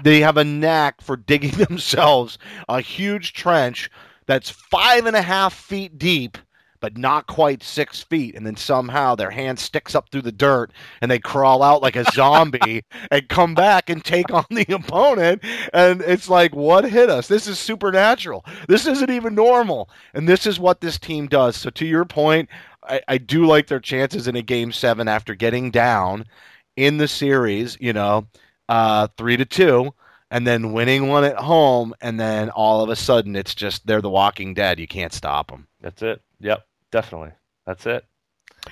[0.03, 3.89] They have a knack for digging themselves a huge trench
[4.25, 6.37] that's five and a half feet deep
[6.83, 8.35] but not quite six feet.
[8.35, 10.69] And then somehow their hand sticks up through the dirt
[10.99, 15.41] and they crawl out like a zombie and come back and take on the opponent.
[15.73, 17.29] And it's like, what hit us?
[17.29, 18.43] This is supernatural.
[18.67, 19.89] This isn't even normal.
[20.13, 21.55] And this is what this team does.
[21.55, 22.49] So, to your point,
[22.83, 26.25] I, I do like their chances in a game seven after getting down
[26.75, 28.27] in the series, you know,
[28.67, 29.93] uh, three to two.
[30.29, 34.01] And then winning one at home, and then all of a sudden it's just they're
[34.01, 34.79] the Walking Dead.
[34.79, 35.67] You can't stop them.
[35.79, 37.31] that's it yep definitely
[37.65, 38.05] that's it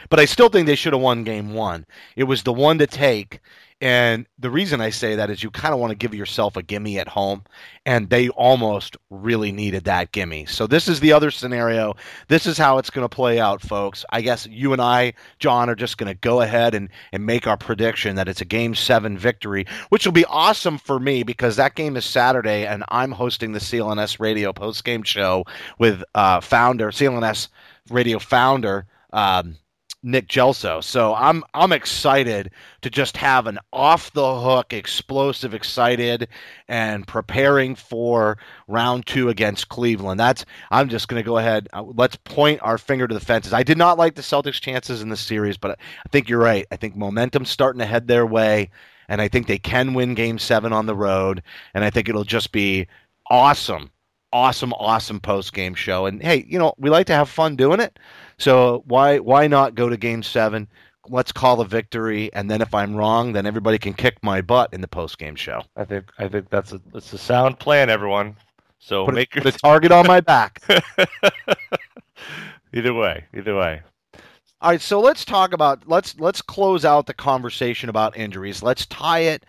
[0.10, 1.86] But I still think they should have won game one.
[2.16, 3.42] It was the one to take.
[3.82, 6.62] And the reason I say that is you kind of want to give yourself a
[6.62, 7.44] gimme at home,
[7.84, 10.46] and they almost really needed that gimme.
[10.46, 11.96] So this is the other scenario.
[12.28, 14.06] This is how it's going to play out, folks.
[14.12, 17.48] I guess you and I, John, are just going to go ahead and, and make
[17.48, 21.56] our prediction that it's a game seven victory, which will be awesome for me because
[21.56, 25.44] that game is Saturday, and I'm hosting the CLNS Radio post game show
[25.80, 27.48] with uh, founder CLNS
[27.92, 28.86] Radio founder.
[29.14, 29.58] Um,
[30.04, 30.84] Nick Gelso.
[30.84, 32.52] So I'm I'm excited
[32.82, 36.28] to just have an off the hook, explosive, excited,
[36.68, 40.20] and preparing for round two against Cleveland.
[40.20, 41.68] That's I'm just going to go ahead.
[41.74, 43.54] uh, Let's point our finger to the fences.
[43.54, 45.72] I did not like the Celtics' chances in the series, but
[46.04, 46.66] I think you're right.
[46.72, 48.72] I think momentum's starting to head their way,
[49.08, 51.44] and I think they can win Game Seven on the road.
[51.76, 52.88] And I think it'll just be
[53.30, 53.92] awesome.
[54.34, 56.06] Awesome, awesome post game show.
[56.06, 58.00] And hey, you know, we like to have fun doing it.
[58.38, 60.68] So why why not go to game seven?
[61.10, 64.72] Let's call the victory, and then if I'm wrong, then everybody can kick my butt
[64.72, 65.64] in the post game show.
[65.76, 68.36] I think I think that's a that's a sound plan, everyone.
[68.80, 70.62] So Put, make a, your put a target on my back.
[72.74, 73.82] either way, either way.
[74.62, 78.62] All right, so let's talk about let's let's close out the conversation about injuries.
[78.62, 79.46] Let's tie it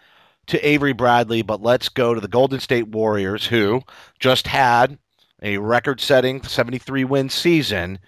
[0.47, 3.83] to Avery Bradley, but let's go to the Golden State Warriors who
[4.19, 4.99] just had
[5.43, 7.99] a record-setting 73 win season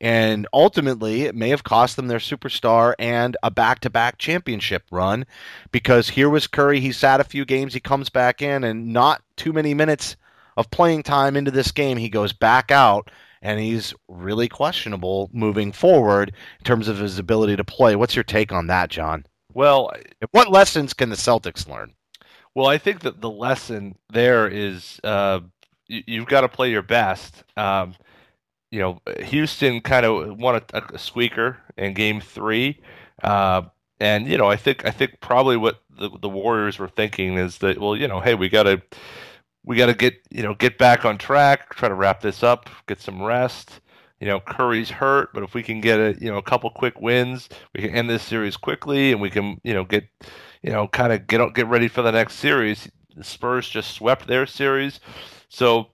[0.00, 5.24] and ultimately it may have cost them their superstar and a back-to-back championship run
[5.72, 9.22] because here was Curry, he sat a few games, he comes back in and not
[9.36, 10.16] too many minutes
[10.56, 15.70] of playing time into this game, he goes back out and he's really questionable moving
[15.72, 17.94] forward in terms of his ability to play.
[17.94, 19.24] What's your take on that, John?
[19.54, 19.90] Well,
[20.32, 21.94] What lessons can the Celtics learn?
[22.54, 25.40] well, I think that the lesson there is uh,
[25.88, 27.44] you, you've got to play your best.
[27.56, 27.94] Um,
[28.70, 30.62] you know, Houston kind of won a,
[30.94, 32.80] a squeaker in Game Three,
[33.22, 33.62] uh,
[34.00, 37.58] and you know, I think I think probably what the, the Warriors were thinking is
[37.58, 38.82] that well, you know, hey, we got to
[39.64, 42.70] we got to get you know get back on track, try to wrap this up,
[42.86, 43.80] get some rest.
[44.24, 46.98] You know, Curry's hurt, but if we can get a you know a couple quick
[46.98, 50.08] wins, we can end this series quickly, and we can you know get
[50.62, 52.90] you know kind of get get ready for the next series.
[53.14, 54.98] The Spurs just swept their series,
[55.50, 55.88] so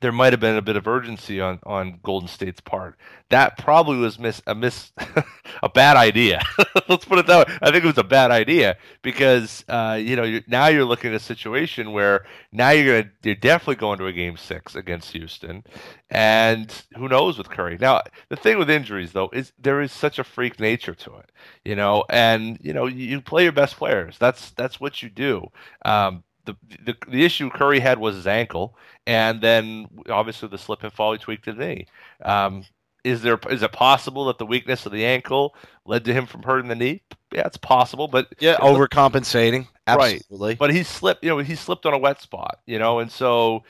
[0.00, 2.96] there might have been a bit of urgency on on Golden State's part.
[3.30, 4.92] That probably was miss a miss
[5.62, 6.42] a bad idea.
[6.88, 7.54] Let's put it that way.
[7.62, 11.10] I think it was a bad idea because uh, you know you're, now you're looking
[11.10, 15.12] at a situation where now you're gonna you're definitely going to a game six against
[15.12, 15.64] Houston,
[16.10, 17.78] and who knows with Curry.
[17.80, 21.30] Now the thing with injuries though is there is such a freak nature to it,
[21.64, 24.18] you know, and you know you, play your best players.
[24.18, 25.50] That's that's what you do.
[25.84, 30.82] Um, the, the the issue Curry had was his ankle, and then obviously the slip
[30.82, 31.86] and fall he tweaked his knee.
[32.24, 32.64] Um,
[33.04, 35.54] is there is it possible that the weakness of the ankle
[35.84, 37.02] led to him from hurting the knee?
[37.32, 39.68] Yeah, it's possible, but Yeah, overcompensating.
[39.88, 40.22] Right.
[40.58, 41.22] But he slipped.
[41.22, 42.58] You know, he slipped on a wet spot.
[42.66, 43.62] You know, and so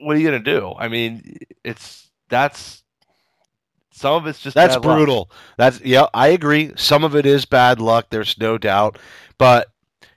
[0.00, 0.74] what are you gonna do?
[0.78, 2.82] I mean, it's that's
[3.90, 4.96] some of it's just That's bad luck.
[4.96, 5.30] brutal.
[5.56, 6.72] That's yeah, I agree.
[6.76, 8.98] Some of it is bad luck, there's no doubt.
[9.38, 9.68] But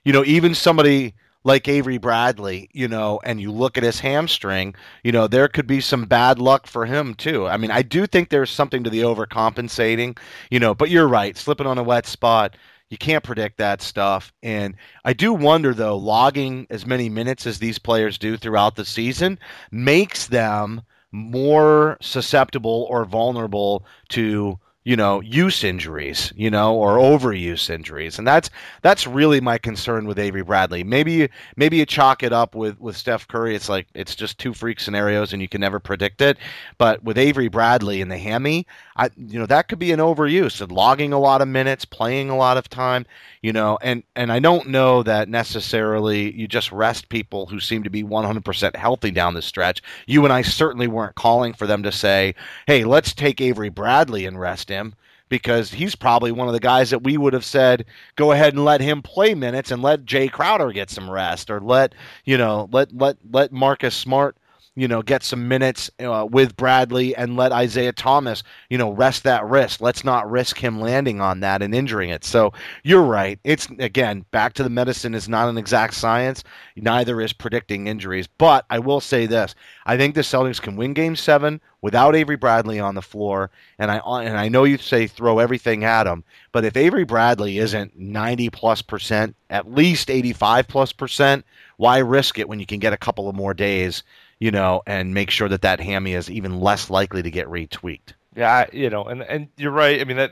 [0.04, 4.76] you know, even somebody like Avery Bradley, you know, and you look at his hamstring,
[5.04, 7.48] you know, there could be some bad luck for him too.
[7.48, 10.18] I mean, I do think there's something to the overcompensating,
[10.50, 12.56] you know, but you're right, slipping on a wet spot,
[12.90, 14.34] you can't predict that stuff.
[14.44, 14.76] And
[15.06, 19.40] I do wonder though, logging as many minutes as these players do throughout the season
[19.72, 27.70] makes them more susceptible or vulnerable to you know use injuries you know or overuse
[27.70, 28.18] injuries.
[28.18, 28.50] And that's
[28.82, 30.84] that's really my concern with Avery Bradley.
[30.84, 34.54] Maybe maybe you chalk it up with with Steph Curry it's like it's just two
[34.54, 36.38] freak scenarios and you can never predict it.
[36.78, 38.66] But with Avery Bradley and the hammy
[38.96, 42.30] I you know that could be an overuse and logging a lot of minutes playing
[42.30, 43.06] a lot of time
[43.42, 47.84] you know and and I don't know that necessarily you just rest people who seem
[47.84, 49.82] to be 100% healthy down the stretch.
[50.08, 52.34] You and I certainly weren't calling for them to say
[52.66, 54.96] hey let's take Avery Bradley and rest him
[55.30, 58.66] because he's probably one of the guys that we would have said go ahead and
[58.66, 61.96] let him play minutes and let Jae Crowder get some rest or let
[62.26, 64.36] you know let let let Marcus Smart
[64.76, 69.24] you know, get some minutes uh, with Bradley and let Isaiah Thomas, you know, rest
[69.24, 69.82] that wrist.
[69.82, 72.24] Let's not risk him landing on that and injuring it.
[72.24, 72.54] So
[72.84, 73.38] you're right.
[73.44, 76.44] It's again back to the medicine is not an exact science.
[76.78, 78.28] Neither is predicting injuries.
[78.28, 79.56] But I will say this:
[79.86, 83.52] I think the Celtics can win Game Seven without Avery Bradley on the floor.
[83.78, 87.58] And I and I know you say throw everything at him, but if Avery Bradley
[87.58, 91.46] isn't 90 plus percent, at least 85 plus percent,
[91.76, 94.04] why risk it when you can get a couple of more days?
[94.42, 98.14] You know, and make sure that that hammy is even less likely to get retweaked.
[98.36, 100.02] Yeah, you know, and and you're right.
[100.02, 100.32] I mean that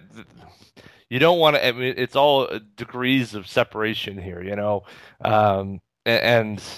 [1.10, 1.66] you don't want to.
[1.66, 4.84] I mean, it's all degrees of separation here, you know,
[5.22, 6.62] um, a- and.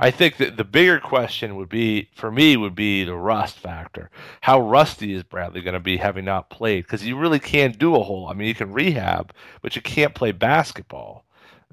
[0.00, 4.10] I think that the bigger question would be for me would be the rust factor.
[4.40, 6.82] How rusty is Bradley going to be having not played?
[6.82, 8.26] Because you really can't do a whole.
[8.26, 11.24] I mean, you can rehab, but you can't play basketball.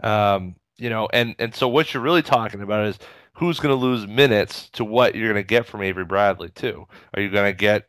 [0.04, 3.00] Um, you know, and and so what you're really talking about is
[3.40, 6.86] who's going to lose minutes to what you're going to get from Avery Bradley too.
[7.14, 7.88] Are you going to get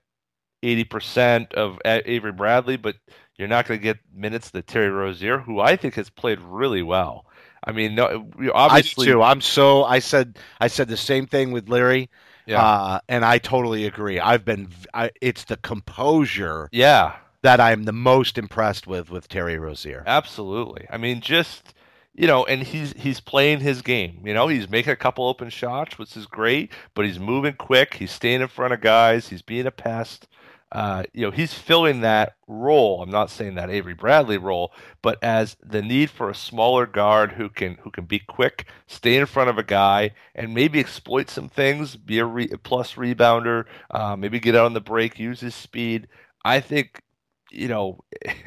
[0.63, 2.95] 80% of Avery Bradley, but
[3.37, 6.83] you're not going to get minutes to Terry Rozier, who I think has played really
[6.83, 7.27] well.
[7.65, 9.23] I mean, no, obviously, I too.
[9.23, 9.85] I'm so.
[9.85, 10.39] I said.
[10.61, 12.09] I said the same thing with Larry.
[12.47, 12.63] Yeah.
[12.63, 14.19] Uh, and I totally agree.
[14.19, 14.69] I've been.
[14.95, 20.05] I, it's the composure yeah, that I'm the most impressed with with Terry Rozier.
[20.07, 20.87] absolutely.
[20.89, 21.75] I mean, just
[22.15, 24.23] you know, and he's he's playing his game.
[24.25, 26.73] You know, he's making a couple open shots, which is great.
[26.95, 27.95] But he's moving quick.
[27.95, 29.29] He's staying in front of guys.
[29.29, 30.27] He's being a pest.
[30.73, 33.03] Uh, you know, he's filling that role.
[33.03, 37.33] I'm not saying that Avery Bradley role, but as the need for a smaller guard
[37.33, 41.29] who can who can be quick, stay in front of a guy, and maybe exploit
[41.29, 45.41] some things, be a, re- plus rebounder, uh, maybe get out on the break, use
[45.41, 46.07] his speed.
[46.45, 47.03] I think,
[47.51, 48.05] you know,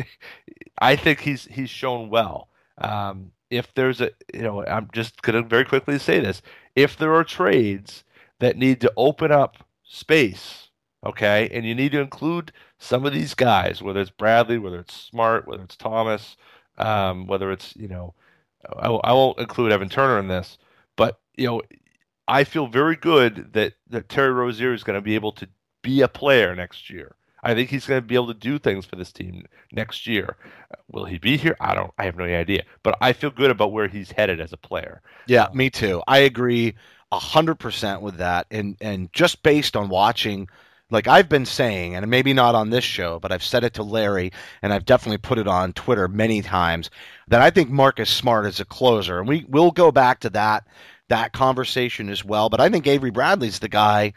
[0.80, 2.48] I think he's he's shown well.
[2.78, 6.42] Um, if there's a, you know, I'm just gonna very quickly say this:
[6.76, 8.04] if there are trades
[8.40, 10.70] that need to open up space,
[11.06, 14.96] okay, and you need to include some of these guys, whether it's Bradley, whether it's
[14.96, 16.36] Smart, whether it's Thomas,
[16.78, 18.14] um, whether it's you know,
[18.78, 20.58] I, I won't include Evan Turner in this,
[20.96, 21.62] but you know,
[22.28, 25.48] I feel very good that that Terry Rozier is going to be able to
[25.84, 27.16] be a player next year.
[27.44, 30.38] I think he's going to be able to do things for this team next year.
[30.92, 31.56] Will he be here?
[31.60, 31.92] I don't.
[31.98, 32.64] I have no idea.
[32.82, 35.02] But I feel good about where he's headed as a player.
[35.28, 36.02] Yeah, me too.
[36.08, 36.76] I agree
[37.20, 38.48] hundred percent with that.
[38.52, 40.48] And and just based on watching,
[40.90, 43.84] like I've been saying, and maybe not on this show, but I've said it to
[43.84, 44.32] Larry,
[44.62, 46.90] and I've definitely put it on Twitter many times
[47.28, 50.68] that I think Marcus Smart is a closer, and we will go back to that
[51.10, 52.50] that conversation as well.
[52.50, 54.14] But I think Avery Bradley's the guy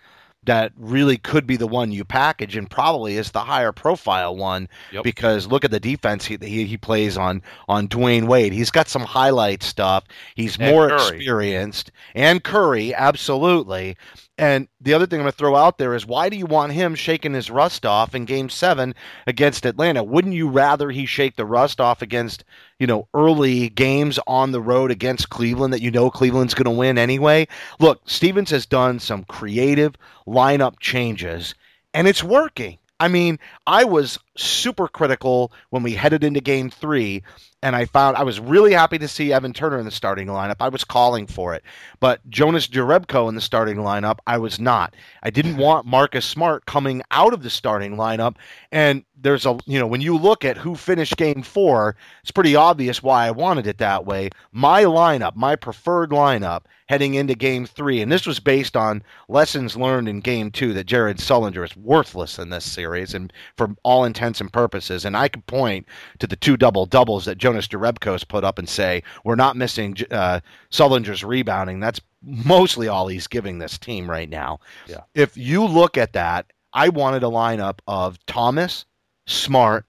[0.46, 4.68] that really could be the one you package and probably is the higher profile one
[4.92, 5.04] Yep.
[5.04, 8.52] because look at the defense he, he he plays on on Dwyane Wade.
[8.52, 10.04] He's got some highlight stuff.
[10.34, 11.16] He's And more Curry.
[11.16, 13.96] experienced and Curry absolutely.
[14.38, 16.72] And the other thing I'm going to throw out there is why do you want
[16.72, 18.94] him shaking his rust off in game 7
[19.26, 20.04] against Atlanta?
[20.04, 22.44] Wouldn't you rather he shake the rust off against,
[22.78, 26.70] you know, early games on the road against Cleveland that you know Cleveland's going to
[26.70, 27.48] win anyway?
[27.80, 29.94] Look, Stevens has done some creative
[30.26, 31.54] lineup changes
[31.94, 32.78] and it's working.
[33.00, 37.22] I mean, I was super critical when we headed into game three,
[37.62, 40.56] and I found I was really happy to see Evan Turner in the starting lineup.
[40.60, 41.62] I was calling for it.
[42.00, 44.94] But Jonas Jerebko in the starting lineup, I was not.
[45.22, 48.36] I didn't want Marcus Smart coming out of the starting lineup.
[48.70, 52.54] And there's a, you know, when you look at who finished game four, it's pretty
[52.54, 54.30] obvious why I wanted it that way.
[54.52, 59.76] My lineup, my preferred lineup heading into game three, and this was based on lessons
[59.76, 64.04] learned in game two that Jared Sullinger is worthless in this series and for all
[64.04, 65.04] intents and purposes.
[65.04, 65.86] And I could point
[66.18, 69.96] to the two double doubles that Jonas Jerebko's put up and say, we're not missing
[70.10, 70.40] uh,
[70.72, 71.78] Sullinger's rebounding.
[71.78, 74.58] That's mostly all he's giving this team right now.
[74.88, 75.02] Yeah.
[75.14, 78.84] If you look at that, I wanted a lineup of Thomas,
[79.28, 79.86] Smart,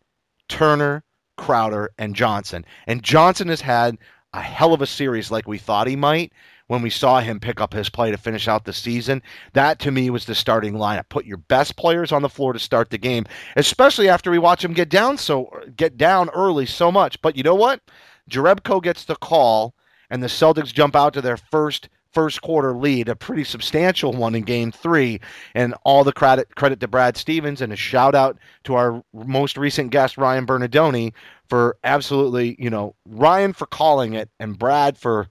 [0.50, 1.04] Turner,
[1.36, 2.64] Crowder, and Johnson.
[2.86, 3.98] And Johnson has had
[4.34, 6.34] a hell of a series like we thought he might
[6.68, 9.22] when we saw him pick up his play to finish out the season.
[9.54, 11.10] That to me was the starting lineup.
[11.10, 14.64] Put your best players on the floor to start the game, especially after we watch
[14.64, 17.22] him get down so get down early so much.
[17.22, 17.82] But you know what?
[18.30, 19.74] Jerebko gets the call
[20.10, 24.34] and the Celtics jump out to their first first quarter lead, a pretty substantial one
[24.34, 25.20] in game three.
[25.54, 29.58] And all the credit credit to Brad Stevens and a shout out to our most
[29.58, 31.14] recent guest, Ryan Bernardoni,
[31.48, 35.28] for absolutely, you know, Ryan for calling it and Brad for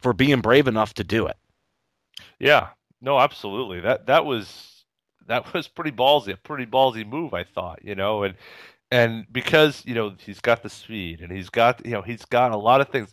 [0.00, 1.36] for being brave enough to do it.
[2.38, 2.68] Yeah,
[3.00, 3.80] no, absolutely.
[3.80, 4.84] That that was
[5.26, 7.80] that was pretty ballsy, a pretty ballsy move, I thought.
[7.84, 8.34] You know, and
[8.90, 12.52] and because you know he's got the speed and he's got you know he's got
[12.52, 13.12] a lot of things.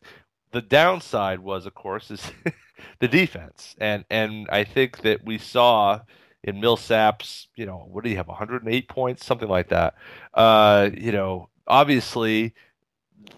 [0.51, 2.29] The downside was, of course, is
[2.99, 6.01] the defense, and and I think that we saw
[6.43, 9.93] in Millsap's, you know, what do you have, 108 points, something like that.
[10.33, 12.53] Uh, you know, obviously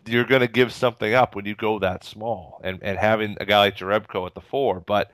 [0.06, 3.46] you're going to give something up when you go that small, and and having a
[3.46, 5.12] guy like Jerebko at the four, but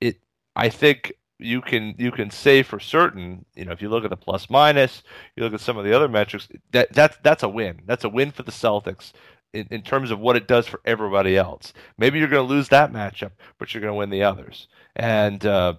[0.00, 0.20] it,
[0.54, 4.10] I think you can you can say for certain, you know, if you look at
[4.10, 5.02] the plus minus,
[5.36, 7.82] you look at some of the other metrics, that that's that's a win.
[7.86, 9.12] That's a win for the Celtics
[9.52, 11.72] in, in terms of what it does for everybody else.
[11.98, 14.68] Maybe you're going to lose that matchup, but you're going to win the others.
[14.94, 15.74] And uh,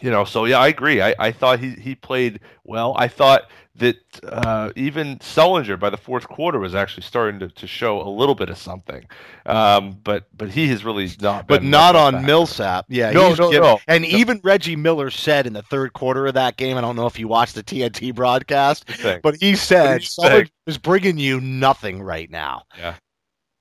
[0.00, 1.02] you know, so yeah, I agree.
[1.02, 2.94] I, I thought he, he played well.
[2.96, 3.42] I thought
[3.76, 8.08] that uh, even Sullinger by the fourth quarter was actually starting to, to show a
[8.08, 9.04] little bit of something.
[9.46, 12.26] Um, but but he has really not but not on factor.
[12.26, 12.86] Millsap.
[12.88, 13.80] Yeah, No, he's no, no.
[13.88, 14.08] And No.
[14.10, 17.18] even Reggie Miller said in the third quarter of that game, I don't know if
[17.18, 18.90] you watched the TNT broadcast,
[19.22, 20.46] but he said say?
[20.66, 22.64] is bringing you nothing right now.
[22.78, 22.94] Yeah,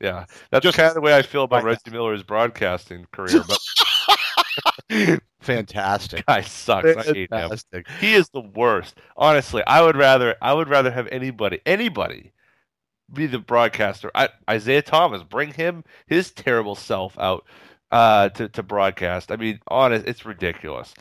[0.01, 3.43] Yeah, that's Just- kind of the way I feel about Reggie Miller's broadcasting career.
[3.47, 3.57] But
[5.41, 6.25] Fantastic.
[6.25, 6.95] guy sucks.
[6.95, 7.27] I hate him.
[7.29, 7.87] Fantastic.
[7.99, 8.97] He is the worst.
[9.17, 12.31] Honestly, I would rather I would rather have anybody anybody
[13.11, 14.11] be the broadcaster.
[14.15, 17.45] I, Isaiah Thomas, bring him his terrible self out
[17.91, 19.31] uh, to to broadcast.
[19.31, 20.93] I mean, honest, it's ridiculous.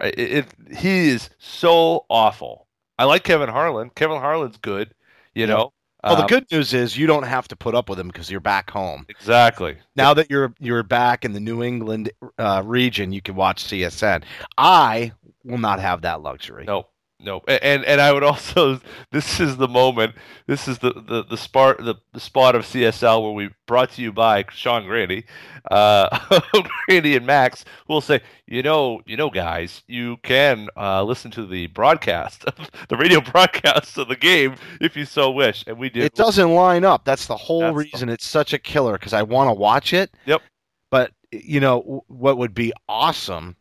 [0.00, 2.66] It, it he is so awful.
[2.98, 3.90] I like Kevin Harlan.
[3.90, 4.94] Kevin Harlan's good.
[5.34, 5.54] You Yeah.
[5.54, 5.72] know.
[6.04, 8.30] Well, the Um, good news is you don't have to put up with him because
[8.30, 9.04] you're back home.
[9.08, 9.76] exactly.
[9.96, 14.22] Now that you're you're back in the New England uh, region, you can watch CSN.
[14.56, 15.12] I
[15.44, 16.64] will not have that luxury.
[16.66, 16.86] No,
[17.20, 18.80] no, A- and and I would also.
[19.10, 20.14] This is the moment.
[20.46, 24.02] This is the the the spot the, the spot of CSL where we brought to
[24.02, 25.24] you by Sean Grande,
[25.70, 26.40] uh,
[26.86, 31.30] Grande and Max, who will say, you know, you know, guys, you can uh, listen
[31.32, 32.44] to the broadcast,
[32.88, 36.04] the radio broadcast of the game if you so wish, and we did.
[36.04, 37.04] It doesn't line up.
[37.04, 39.92] That's the whole That's the- reason it's such a killer because I want to watch
[39.92, 40.10] it.
[40.26, 40.42] Yep.
[40.90, 43.56] But you know w- what would be awesome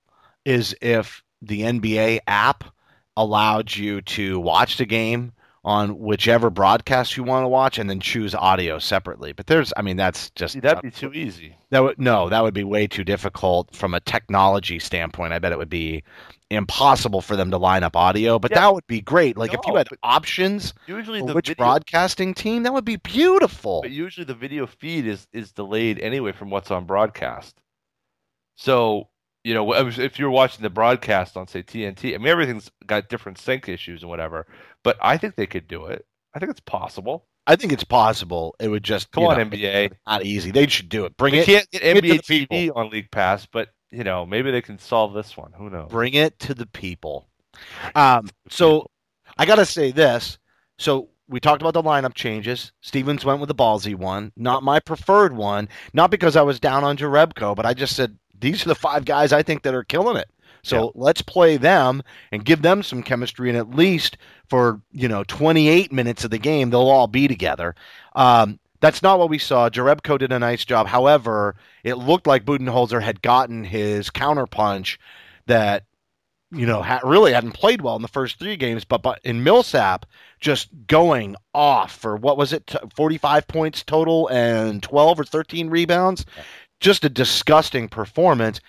[0.45, 2.63] is if the NBA app
[3.17, 5.33] allowed you to watch the game
[5.65, 9.33] on whichever broadcast you want to watch and then choose audio separately.
[9.33, 11.57] But there's, I mean, that's just See, that'd be too easy.
[11.71, 15.33] that would no, that would be way too difficult from a technology standpoint.
[15.33, 16.03] I bet it would be
[16.49, 18.39] impossible for them to line up audio.
[18.39, 18.61] But Yeah.
[18.61, 19.35] that would be great.
[19.35, 22.95] Like if you had options Usually for the which video, broadcasting team, that would be
[22.95, 23.81] beautiful.
[23.81, 27.59] But usually the video feed is is delayed anyway from what's on broadcast.
[28.55, 29.09] So
[29.47, 33.37] you know if you're watching the broadcast on say TNT, I mean everything's got different
[33.37, 34.45] sync issues and whatever.
[34.83, 36.05] But I think they could do it.
[36.33, 37.25] I think it's possible.
[37.47, 38.55] I think it's possible.
[38.59, 39.93] It would just Come on, know, NBA.
[40.05, 40.51] not easy.
[40.51, 41.15] They should do it.
[41.15, 41.45] Bring They it.
[41.45, 45.37] can't get NBA TV on League Pass, but you know maybe they can solve this
[45.37, 45.53] one.
[45.53, 45.89] Who knows?
[45.89, 47.29] Bring it to the people.
[47.95, 48.85] Um, so
[49.37, 50.37] I got to say this.
[50.77, 52.71] So we talked about the lineup changes.
[52.81, 56.83] Stevens went with the ballsy one, not my preferred one, not because I was down
[56.83, 59.83] on Jerebko, but I just said these are the five guys I think that are
[59.83, 60.29] killing it.
[60.63, 60.89] So Yeah.
[60.95, 64.17] let's play them and give them some chemistry, and at least
[64.49, 67.75] for you know 28 minutes of the game, they'll all be together.
[68.15, 69.69] Um, that's not what we saw.
[69.69, 70.87] Jerebko did a nice job.
[70.87, 74.97] However, it looked like Budenholzer had gotten his counterpunch
[75.47, 75.83] that
[76.49, 79.43] you know, ha- really hadn't played well in the first three games, but, but in
[79.43, 80.05] Millsap,
[80.39, 85.69] just going off for what was it, t- 45 points total and 12 or 13
[85.69, 86.25] rebounds?
[86.79, 88.59] Just a disgusting performance.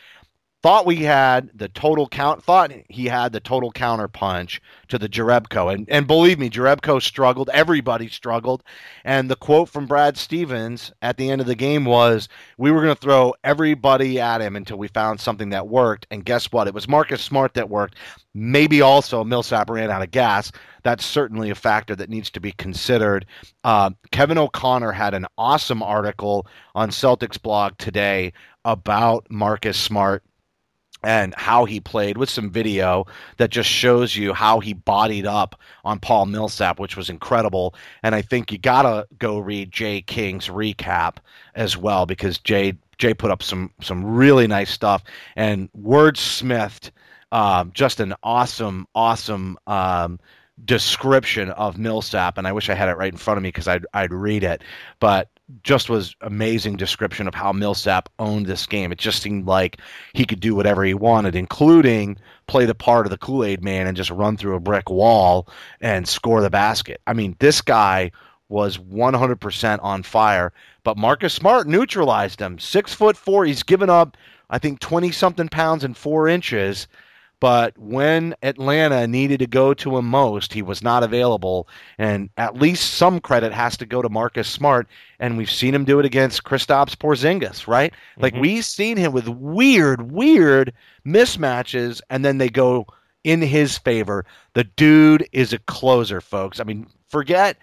[0.61, 5.09] Thought we had the total count, thought he had the total counter punch to the
[5.09, 5.73] Jerebko.
[5.73, 7.49] And, and believe me, Jerebko struggled.
[7.53, 8.65] Everybody struggled.
[9.05, 12.83] And the quote from Brad Stevens at the end of the game was, we were
[12.83, 16.09] going to throw everybody at him until we found something that worked.
[16.11, 16.67] And guess what?
[16.67, 17.95] It was Marcus Smart that worked.
[18.35, 20.51] Maybe also Millsap ran out of gas.
[20.83, 23.27] That's certainly a factor that needs to be considered.
[23.63, 28.33] Uh, Kevin O'Connor had an awesome article on Celtics blog today
[28.65, 30.25] about Marcus Smart
[31.03, 35.59] and how he played with some video that just shows you how he bodied up
[35.84, 37.74] on Paul Millsap, which was incredible.
[38.03, 41.18] And I think you gotta go read Jay King's recap
[41.55, 45.05] as well because Jay Jay put up some some really nice stuff
[45.36, 46.90] and wordsmithed
[47.30, 50.18] um, just an awesome awesome um,
[50.64, 52.38] description of Millsap.
[52.38, 54.44] And I wish I had it right in front of me because I'd I'd read
[54.44, 54.62] it,
[54.99, 55.28] but
[55.62, 58.92] just was amazing description of how Millsap owned this game.
[58.92, 59.78] It just seemed like
[60.12, 63.86] he could do whatever he wanted, including play the part of the Kool Aid Man
[63.86, 65.49] and just run through a brick wall
[65.80, 67.01] and score the basket.
[67.07, 68.11] I mean, this guy
[68.49, 70.53] was 100% on fire,
[70.84, 72.59] but Marcus Smart neutralized him.
[72.59, 73.44] Six foot four.
[73.44, 74.16] He's given up,
[74.51, 76.88] I think, 20 something pounds and four inches.
[77.41, 81.68] But when Atlanta needed to go to him most, he was not available.
[81.97, 84.89] And at least some credit has to go to Marcus Smart.
[85.20, 87.95] And we've seen him do it against Kristaps Porzingis, right?
[88.18, 88.41] Like Mhm.
[88.41, 90.72] we've seen him with weird, weird
[91.07, 92.86] mismatches, and then they go
[93.24, 94.24] in his favor.
[94.55, 96.59] The dude is a closer, folks.
[96.61, 97.57] I mean, forget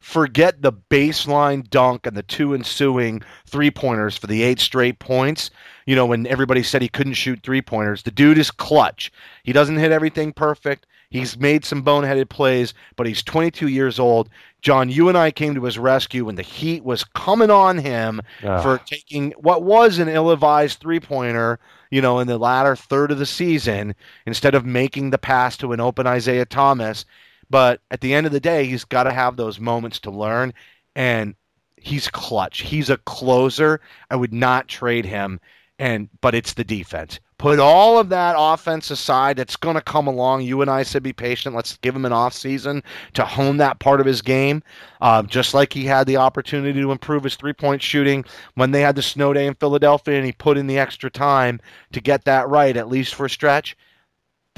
[0.00, 5.50] forget the baseline dunk and the two ensuing three pointers for the eight straight points.
[5.86, 9.10] You know, when everybody said he couldn't shoot three pointers, the dude is clutch.
[9.42, 10.86] He doesn't hit everything perfect.
[11.10, 14.28] He's made some boneheaded plays, but he's 22 years old.
[14.60, 18.20] John, you and I came to his rescue when the heat was coming on him
[18.44, 18.60] Ah.
[18.60, 21.58] for taking what was an ill-advised three-pointer,
[21.90, 23.94] you know, in the latter third of the season
[24.26, 27.06] instead of making the pass to an open Isaiah Thomas.
[27.50, 30.52] But at the end of the day, he's got to have those moments to learn,
[30.94, 31.34] and
[31.76, 32.60] he's clutch.
[32.60, 33.80] He's a closer.
[34.10, 35.40] I would not trade him,
[35.78, 37.20] and but it's the defense.
[37.38, 39.38] Put all of that offense aside.
[39.38, 40.42] It's going to come along.
[40.42, 41.54] You and I said be patient.
[41.54, 42.82] Let's give him an off season
[43.14, 44.60] to hone that part of his game,
[45.00, 48.24] um, just like he had the opportunity to improve his three point shooting
[48.54, 51.60] when they had the snow day in Philadelphia, and he put in the extra time
[51.92, 53.76] to get that right, at least for a stretch.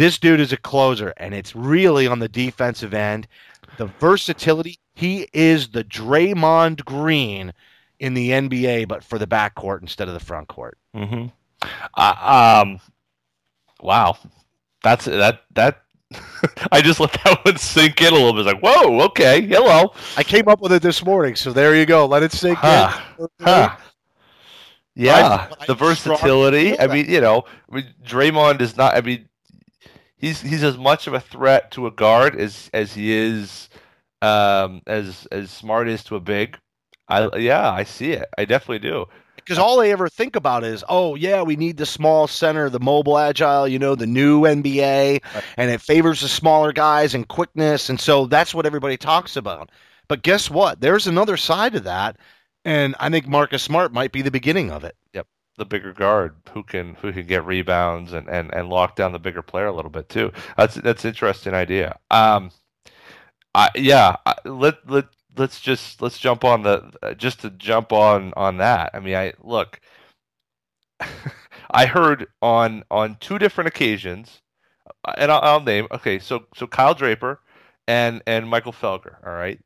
[0.00, 3.28] This dude is a closer, and it's really on the defensive end.
[3.76, 7.52] The versatility, he is the Draymond Green
[7.98, 10.78] in the NBA, but for the backcourt instead of the front court.
[10.96, 11.26] Mm-hmm.
[11.94, 12.80] Uh, um,
[13.82, 14.16] wow,
[14.82, 15.82] that's that that.
[16.72, 18.46] I just let that one sink in a little bit.
[18.46, 19.92] It's like, whoa, okay, hello.
[20.16, 22.06] I came up with it this morning, so there you go.
[22.06, 22.98] Let it sink Huh.
[23.18, 23.28] in.
[23.42, 23.76] Huh.
[24.94, 26.80] Yeah, I- the I versatility.
[26.80, 28.96] I mean, you know, I mean, Draymond is not.
[28.96, 29.26] I mean,
[30.20, 33.68] he's he's as much of a threat to a guard as as he is
[34.22, 36.58] um, as as smart is to a big.
[37.08, 38.28] I yeah, I see it.
[38.38, 39.06] I definitely do.
[39.36, 42.78] Because all they ever think about is, oh yeah, we need the small center, the
[42.78, 45.20] mobile, agile, you know, the new NBA,
[45.56, 49.70] and it favors the smaller guys and quickness, and so that's what everybody talks about.
[50.08, 50.80] But guess what?
[50.80, 52.18] There's another side to that,
[52.64, 54.94] and I think Marcus Smart might be the beginning of it.
[55.60, 59.18] The bigger guard who can who can get rebounds and, and, and lock down the
[59.18, 60.32] bigger player a little bit too.
[60.56, 61.98] That's that's interesting idea.
[62.10, 62.50] Um,
[63.54, 64.16] I yeah.
[64.44, 65.04] Let let
[65.36, 68.90] let's just let's jump on the just to jump on on that.
[68.94, 69.80] I mean, I look.
[71.70, 74.40] I heard on on two different occasions,
[75.04, 75.86] uh, and I'll, I'll name.
[75.92, 77.40] Okay, so so Kyle Draper
[77.86, 79.16] and and Michael Felger.
[79.26, 79.60] All right.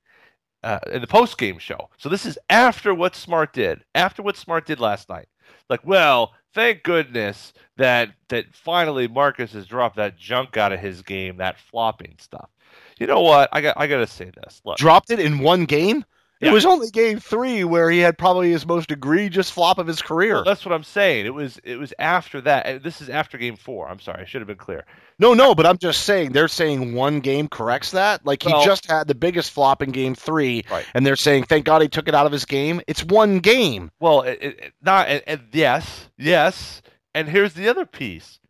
[0.65, 1.91] Uh, in the post game show.
[1.99, 3.85] So this is after what Smart did.
[3.95, 5.29] After what Smart did last night
[5.69, 11.03] like, well, thank goodness that that finally Marcus has dropped that junk out of his
[11.03, 12.51] game, that flopping stuff.
[12.99, 13.49] You know what?
[13.53, 14.61] I got I got to say this.
[14.65, 16.05] Look, Dropped it in one game.
[16.41, 16.51] Yeah.
[16.51, 20.03] It was only game three where he had probably his most egregious flop of his
[20.03, 20.35] career.
[20.35, 21.27] well, that's what I'm saying.
[21.27, 22.83] It was it was after that.
[22.83, 23.89] This is after game four.
[23.89, 24.85] I'm sorry, I should have been clear.
[25.19, 28.27] No, no, but I'm just saying they're saying one game corrects that.
[28.27, 30.85] Like he Well- just had the biggest flop in game three, Right.
[30.93, 32.81] and they're saying thank God he took it out of his game.
[32.89, 33.91] It's one game.
[34.01, 36.83] Well, it, it, it- not and, and yes, yes.
[37.15, 38.41] And here's the other piece.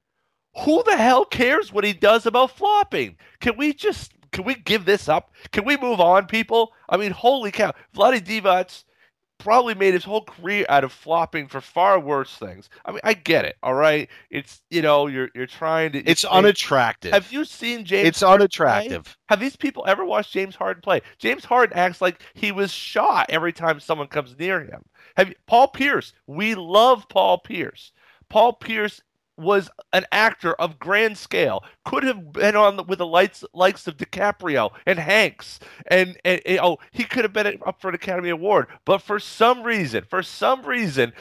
[0.65, 3.17] Who the hell cares what he does about flopping?
[3.41, 5.33] Can we just can we give this up?
[5.53, 6.73] Can we move on, people?
[6.89, 7.73] I mean, holy cow!
[7.95, 8.83] Vlade Divac
[9.39, 12.69] probably made his whole career out of flopping for far worse things.
[12.85, 13.57] I mean, I get it.
[13.63, 16.01] All right, it's you know you're you're trying to.
[16.01, 17.13] It's you- unattractive.
[17.13, 18.09] Have you seen James?
[18.09, 19.05] it's Harden unattractive.
[19.05, 19.15] play?
[19.29, 21.01] Have these people ever watched James Harden play?
[21.19, 24.83] James Harden acts like he was shot every time someone comes near him.
[25.17, 26.13] Have you, Paul Pierce?
[26.27, 27.93] We love Paul Pierce.
[28.29, 29.01] Paul Pierce
[29.37, 31.65] was an actor of grand scale.
[31.85, 36.41] Could have been on the, with the lights likes of DiCaprio and Hanks, and, and,
[36.47, 38.69] and, oh, he could have been up for an Academy Award.
[38.85, 41.13] But for some reason, for some reason,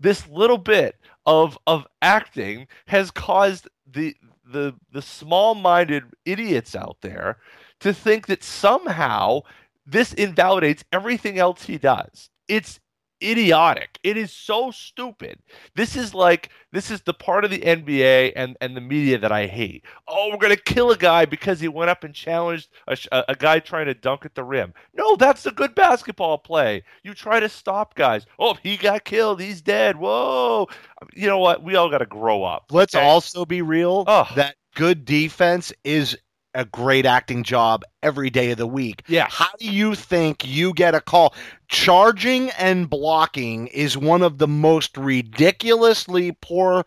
[0.00, 0.96] this little bit
[1.26, 4.14] of of acting has caused the
[4.44, 7.38] the the small-minded idiots out there
[7.80, 9.40] to think that somehow
[9.86, 12.30] this invalidates everything else he does.
[12.48, 12.80] It's
[13.22, 13.98] idiotic.
[14.02, 15.38] It is so stupid.
[15.74, 19.32] This is like this is the part of the NBA and and the media that
[19.32, 19.84] I hate.
[20.06, 23.34] Oh, we're gonna kill a guy because he went up and challenged a, a, a
[23.34, 24.74] guy trying to dunk at the rim.
[24.94, 26.82] No, that's a good basketball play.
[27.02, 28.26] You try to stop guys.
[28.38, 29.40] Oh, he got killed.
[29.40, 29.96] He's dead.
[29.96, 30.68] Whoa.
[31.14, 31.62] You know what?
[31.62, 32.66] We all got to grow up.
[32.70, 33.04] Let's okay?
[33.04, 34.28] also be real Oh.
[34.36, 36.16] that good defense is
[36.58, 39.04] a great acting job every day of the week.
[39.06, 39.28] Yeah.
[39.30, 41.32] How do you think you get a call?
[41.68, 46.84] Charging and blocking is one of the most ridiculously poor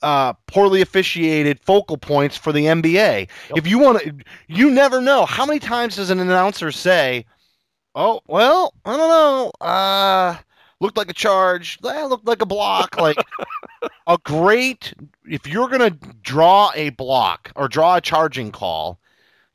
[0.00, 3.28] uh, poorly officiated focal points for the NBA.
[3.54, 4.14] If you want to,
[4.48, 5.26] you never know.
[5.26, 7.26] How many times does an announcer say,
[7.94, 9.52] "Oh, well, I don't know.
[9.60, 10.36] Uh,
[10.84, 11.78] looked like a charge.
[11.84, 13.18] Eh, looked like a block." Like
[14.06, 14.94] a great.
[15.28, 15.90] If you're gonna
[16.22, 18.98] draw a block or draw a charging call,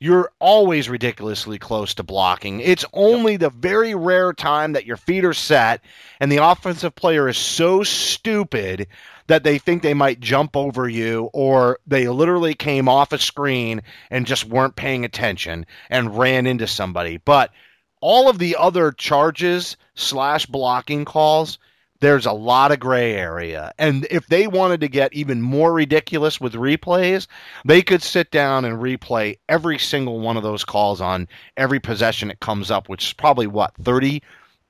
[0.00, 2.60] you're always ridiculously close to blocking.
[2.60, 5.82] It's only the very rare time that your feet are set
[6.20, 8.88] and the offensive player is so stupid
[9.26, 13.82] that they think they might jump over you or they literally came off a screen
[14.10, 17.18] and just weren't paying attention and ran into somebody.
[17.18, 17.52] But
[18.00, 21.58] all of the other charges slash blocking calls,
[22.00, 23.72] there's a lot of gray area.
[23.78, 27.26] And if they wanted to get even more ridiculous with replays,
[27.64, 32.30] they could sit down and replay every single one of those calls on every possession
[32.30, 34.22] it comes up, which is probably what, 30,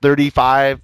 [0.03, 0.81] 35,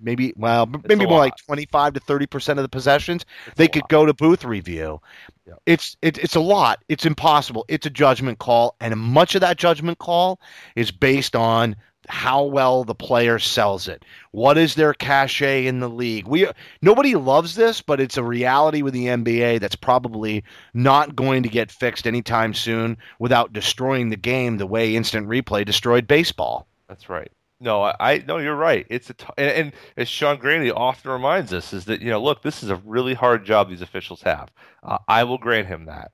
[0.00, 1.20] maybe, well, maybe more lot.
[1.20, 3.24] like 25 to 30% of the possessions.
[3.46, 3.90] It's they could lot.
[3.90, 5.00] go to booth review.
[5.46, 5.54] Yeah.
[5.66, 6.82] It's it, it's a lot.
[6.88, 7.64] It's impossible.
[7.68, 10.40] It's a judgment call, and much of that judgment call
[10.76, 11.76] is based on
[12.08, 14.04] how well the player sells it.
[14.32, 16.26] What is their cachet in the league?
[16.26, 16.48] We
[16.82, 20.44] nobody loves this, but it's a reality with the NBA that's probably
[20.74, 25.64] not going to get fixed anytime soon without destroying the game the way instant replay
[25.64, 26.66] destroyed baseball.
[26.88, 27.30] That's right.
[27.60, 28.86] No, I, no, you're right.
[28.88, 32.22] It's a t- and, and as Sean Grande often reminds us is that you know,
[32.22, 34.52] look, this is a really hard job these officials have.
[34.82, 36.12] Uh, I will grant him that.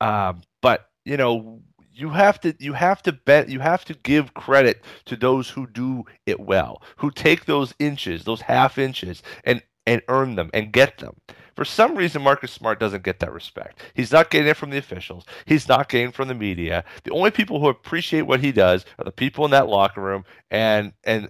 [0.00, 4.34] Um, but you know, you have to you have to bet you have to give
[4.34, 9.62] credit to those who do it well, who take those inches, those half inches, and
[9.86, 11.16] and earn them and get them.
[11.56, 13.80] For some reason, Marcus Smart doesn't get that respect.
[13.94, 15.24] He's not getting it from the officials.
[15.44, 16.84] He's not getting it from the media.
[17.04, 20.24] The only people who appreciate what he does are the people in that locker room
[20.50, 21.28] and and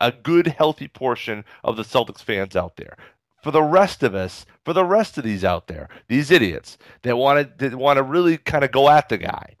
[0.00, 2.96] a good, healthy portion of the Celtics fans out there.
[3.42, 7.16] For the rest of us, for the rest of these out there, these idiots that
[7.16, 9.56] want to that want to really kind of go at the guy,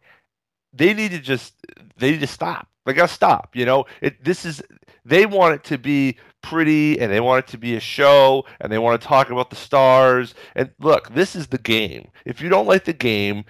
[0.72, 1.54] they need to just
[1.96, 2.68] they need to stop.
[2.86, 3.56] They gotta stop.
[3.56, 4.62] You know, it this is
[5.04, 8.70] they want it to be pretty and they want it to be a show and
[8.70, 10.34] they want to talk about the stars.
[10.54, 12.08] And look, this is the game.
[12.24, 13.44] If you don't like the game,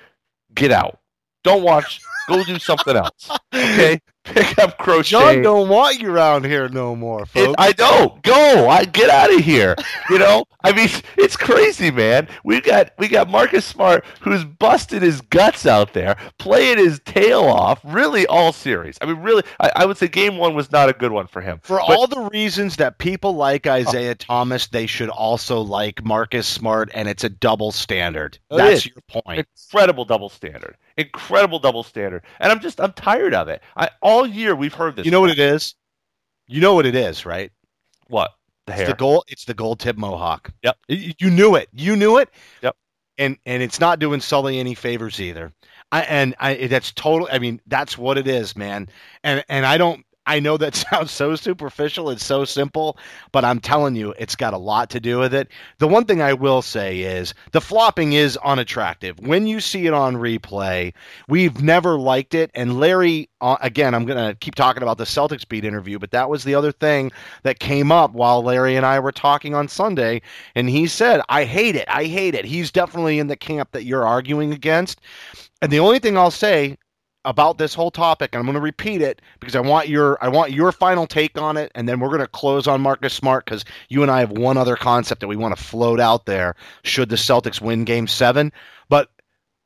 [0.54, 1.00] get out.
[1.44, 2.00] Don't watch.
[2.28, 3.30] Go do something else.
[3.54, 5.10] Okay, pick up crochet.
[5.10, 7.54] John don't want you around here no more, It- folks.
[7.58, 8.18] I know.
[8.22, 8.68] Go.
[8.68, 9.76] I get out of here.
[10.10, 10.44] You know.
[10.64, 12.28] I mean, it's crazy, man.
[12.44, 17.42] We got we got Marcus Smart who's busted his guts out there, playing his tail
[17.44, 18.98] off, really all series.
[19.00, 21.40] I mean, really, I, I would say game one was not a good one for
[21.40, 21.60] him.
[21.62, 26.46] For But- all the reasons that people like Isaiah Thomas, they should also like Marcus
[26.46, 28.38] Smart, and it's a double standard.
[28.50, 28.86] That's is.
[28.86, 29.46] your point.
[29.72, 33.62] incredible double standard, incredible double standard, and I'm just I'm tired of it.
[33.76, 35.04] I all year we've heard this.
[35.04, 35.74] You know what it is?
[36.46, 37.50] You know what it is, right?
[38.08, 38.32] What
[38.66, 38.88] the It's hair?
[38.88, 39.24] the gold.
[39.28, 40.52] It's the gold tip mohawk.
[40.62, 40.76] Yep.
[40.88, 41.68] You knew it.
[41.72, 42.28] You knew it.
[42.62, 42.76] Yep.
[43.18, 45.52] And and it's not doing Sully any favors either.
[45.90, 47.28] I and I that's total.
[47.30, 48.88] I mean, that's what it is, man.
[49.22, 50.04] And and I don't.
[50.26, 52.10] I know that sounds so superficial.
[52.10, 52.96] It's so simple,
[53.32, 55.48] but I'm telling you, it's got a lot to do with it.
[55.78, 59.18] The one thing I will say is the flopping is unattractive.
[59.20, 60.92] When you see it on replay,
[61.28, 62.50] we've never liked it.
[62.54, 66.12] And Larry, uh, again, I'm going to keep talking about the Celtics beat interview, but
[66.12, 67.10] that was the other thing
[67.42, 70.22] that came up while Larry and I were talking on Sunday.
[70.54, 71.88] And he said, I hate it.
[71.88, 72.44] I hate it.
[72.44, 75.00] He's definitely in the camp that you're arguing against.
[75.60, 76.76] And the only thing I'll say
[77.24, 80.28] about this whole topic, and I'm going to repeat it because I want your I
[80.28, 83.44] want your final take on it, and then we're going to close on Marcus Smart
[83.44, 86.56] because you and I have one other concept that we want to float out there.
[86.82, 88.52] Should the Celtics win Game Seven,
[88.88, 89.10] but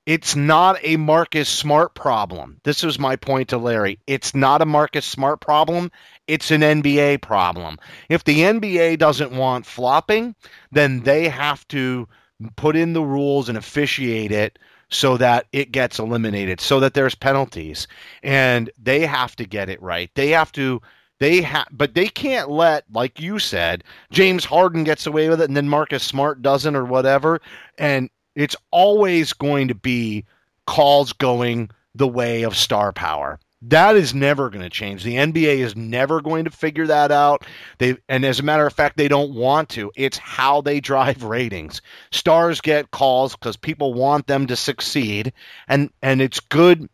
[0.06, 2.60] it's not a Marcus Smart problem.
[2.62, 3.98] This was my point to Larry.
[4.06, 5.90] It's not a Marcus Smart problem.
[6.28, 7.78] It's an NBA problem.
[8.08, 10.36] If the NBA doesn't want flopping,
[10.70, 12.06] then they have to
[12.54, 14.58] put in the rules and officiate it
[14.90, 17.88] so that it gets eliminated, so that there's penalties.
[18.22, 20.10] And they have to get it right.
[20.14, 20.80] They have to
[21.18, 25.48] they have but they can't let like you said James Harden gets away with it
[25.48, 27.40] and then Marcus Smart doesn't or whatever
[27.78, 30.24] and it's always going to be
[30.66, 33.40] calls going the way of star power.
[33.62, 35.02] That is never going to change.
[35.02, 37.44] The NBA is never going to figure that out.
[37.78, 39.90] They and as a matter of fact, they don't want to.
[39.96, 41.80] It's how they drive ratings.
[42.12, 45.32] Stars get calls because people want them to succeed,
[45.68, 46.88] and and it's good.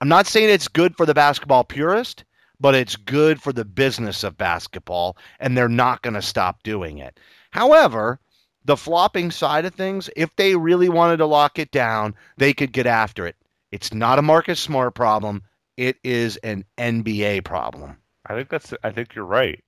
[0.00, 2.24] I'm not saying it's good for the basketball purist,
[2.58, 6.98] but it's good for the business of basketball, and they're not going to stop doing
[6.98, 7.20] it.
[7.50, 8.20] However,
[8.64, 12.72] the flopping side of things, if they really wanted to lock it down, they could
[12.72, 13.36] get after it.
[13.70, 15.42] It's not a Marcus Smart problem.
[15.76, 17.98] It is an NBA problem.
[18.26, 18.72] I think that's.
[18.82, 19.62] I think you're right.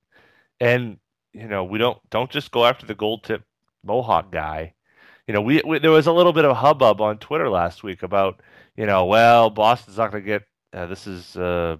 [0.59, 0.97] And
[1.33, 3.43] you know, we don't don't just go after the gold tip
[3.83, 4.73] mohawk guy.
[5.27, 8.03] You know, we, we there was a little bit of hubbub on Twitter last week
[8.03, 8.41] about
[8.75, 10.43] you know, well, Boston's not going to get.
[10.73, 11.77] Uh, this is uh,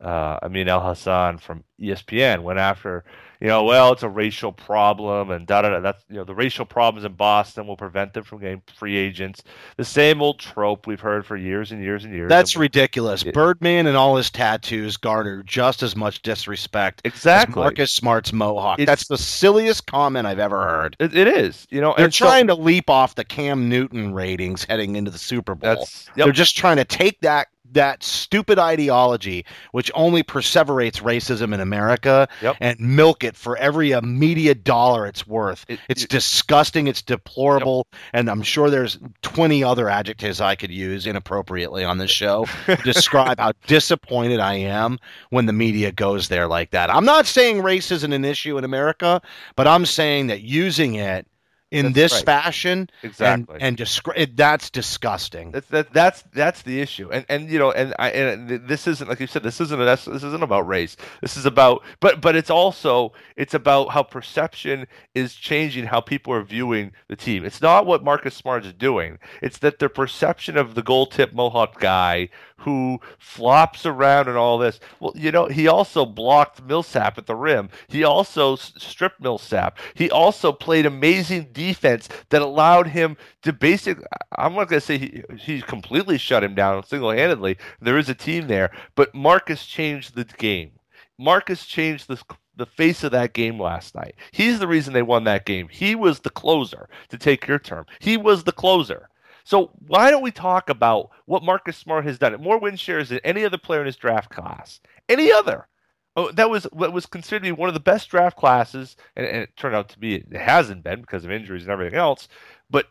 [0.00, 3.04] uh, Amin Elhassan from ESPN went after.
[3.40, 5.80] You know, well, it's a racial problem, and da da da.
[5.80, 9.42] That's you know, the racial problems in Boston will prevent them from getting free agents.
[9.76, 12.28] The same old trope we've heard for years and years and years.
[12.28, 13.22] That's And ridiculous.
[13.24, 17.60] It- Birdman and all his tattoos garner just as much disrespect exactly.
[17.62, 18.78] Marcus Smart's mohawk.
[18.78, 20.96] It's- That's the silliest comment I've ever heard.
[21.00, 21.66] It, it is.
[21.70, 25.10] You know, They're and so- trying to leap off the Cam Newton ratings heading into
[25.10, 25.74] the Super Bowl.
[25.76, 26.24] That's yep.
[26.26, 32.26] They're just trying to take that that stupid ideology which only perseverates racism in America
[32.42, 32.56] Yep.
[32.60, 35.64] and milk it for every uh, media dollar it's worth.
[35.68, 36.86] It- it's it- disgusting.
[36.86, 42.10] It's deplorable, and I'm sure there's 20 other adjectives I could use inappropriately on this
[42.10, 44.98] show to describe how disappointed I am
[45.30, 46.88] when the media goes there like that.
[46.90, 49.20] I'm not saying race isn't an issue in America,
[49.56, 51.26] but I'm saying that using it
[51.74, 52.24] in That's this right.
[52.24, 53.58] fashion Exactly.
[53.60, 55.50] and and that's disgusting.
[55.50, 59.08] That's that, that's that's the issue, and and you know, and I and this isn't
[59.08, 60.96] like you said, this isn't this isn't about race.
[61.20, 66.32] This is about, but but it's also it's about how perception is changing how people
[66.32, 67.44] are viewing the team.
[67.44, 69.18] It's not what Marcus Smart is doing.
[69.42, 72.28] It's that their perception of the gold tip Mohawk guy
[72.64, 74.80] who flops around and all this.
[75.00, 77.68] Well, you know, he also blocked Millsap at the rim.
[77.88, 79.78] He also stripped Millsap.
[79.94, 84.04] He also played amazing defense that allowed him to basically.
[84.36, 87.58] I'm not going to say he, he completely shut him down single handedly.
[87.80, 90.72] There is a team there, but Marcus changed the game.
[91.18, 92.20] Marcus changed the
[92.56, 94.14] the face of that game last night.
[94.30, 95.68] He's the reason they won that game.
[95.68, 97.86] He was the closer, to take your term.
[97.98, 99.08] He was the closer.
[99.44, 102.40] So why don't we talk about what Marcus Smart has done?
[102.40, 104.80] More win shares than any other player in his draft class.
[105.08, 105.68] Any other.
[106.16, 109.26] Oh, that was what was considered to be one of the best draft classes, and,
[109.26, 112.28] and it turned out to be it hasn't been because of injuries and everything else.
[112.70, 112.86] But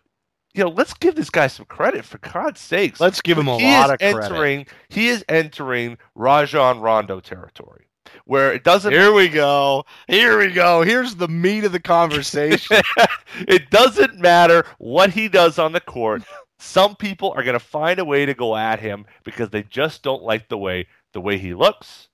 [0.53, 2.99] you know, let's give this guy some credit for God's sakes.
[2.99, 4.23] Let's give him a he lot of credit.
[4.25, 4.67] entering.
[4.89, 7.87] He is entering Rajon Rondo territory,
[8.25, 9.85] where it doesn't Here we go.
[10.09, 10.81] Here we go.
[10.81, 12.81] Here's the meat of the conversation.
[13.47, 16.23] it doesn't matter what he does on the court.
[16.63, 20.01] Some people are going to find a way to go at him because they just
[20.01, 22.07] don't like the way the way he looks,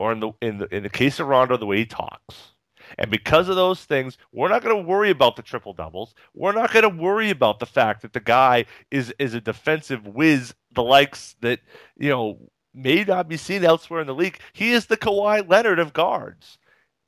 [0.00, 2.52] or in the in the in the case of Rondo, the way he talks.
[2.98, 6.14] And because of those things, we're not going to worry about the triple doubles.
[6.34, 10.04] We're not going to worry about the fact that the guy is is a defensive
[10.06, 11.60] whiz, the likes that
[11.96, 14.40] you know may not be seen elsewhere in the league.
[14.52, 16.58] He is the Kawhi Leonard of guards.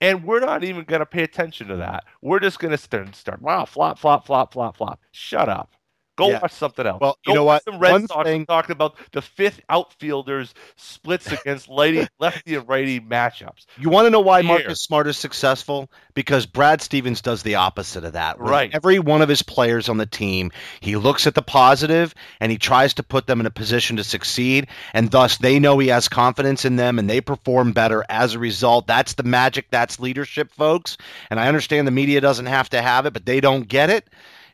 [0.00, 2.04] And we're not even going to pay attention to that.
[2.22, 5.00] We're just going to start, start, wow, flop, flop, flop, flop, flop.
[5.10, 5.72] Shut up.
[6.18, 6.40] Go Yeah.
[6.42, 6.98] watch something else.
[7.00, 7.72] Well, you Go know watch what?
[7.72, 12.68] Some Red One Sox thing- talking about the fifth outfielders splits against lefty, lefty and
[12.68, 13.66] righty matchups.
[13.78, 14.48] You want to know why Here.
[14.48, 15.88] Marcus Smart is successful?
[16.14, 18.40] Because Brad Stevens does the opposite of that.
[18.40, 18.70] With Right.
[18.74, 20.50] Every one of his players on the team,
[20.80, 24.02] he looks at the positive and he tries to put them in a position to
[24.04, 28.34] succeed, and thus they know he has confidence in them and they perform better as
[28.34, 28.88] a result.
[28.88, 29.66] That's the magic.
[29.70, 30.96] That's leadership, folks.
[31.30, 34.08] And I understand the media doesn't have to have it, but they don't get it.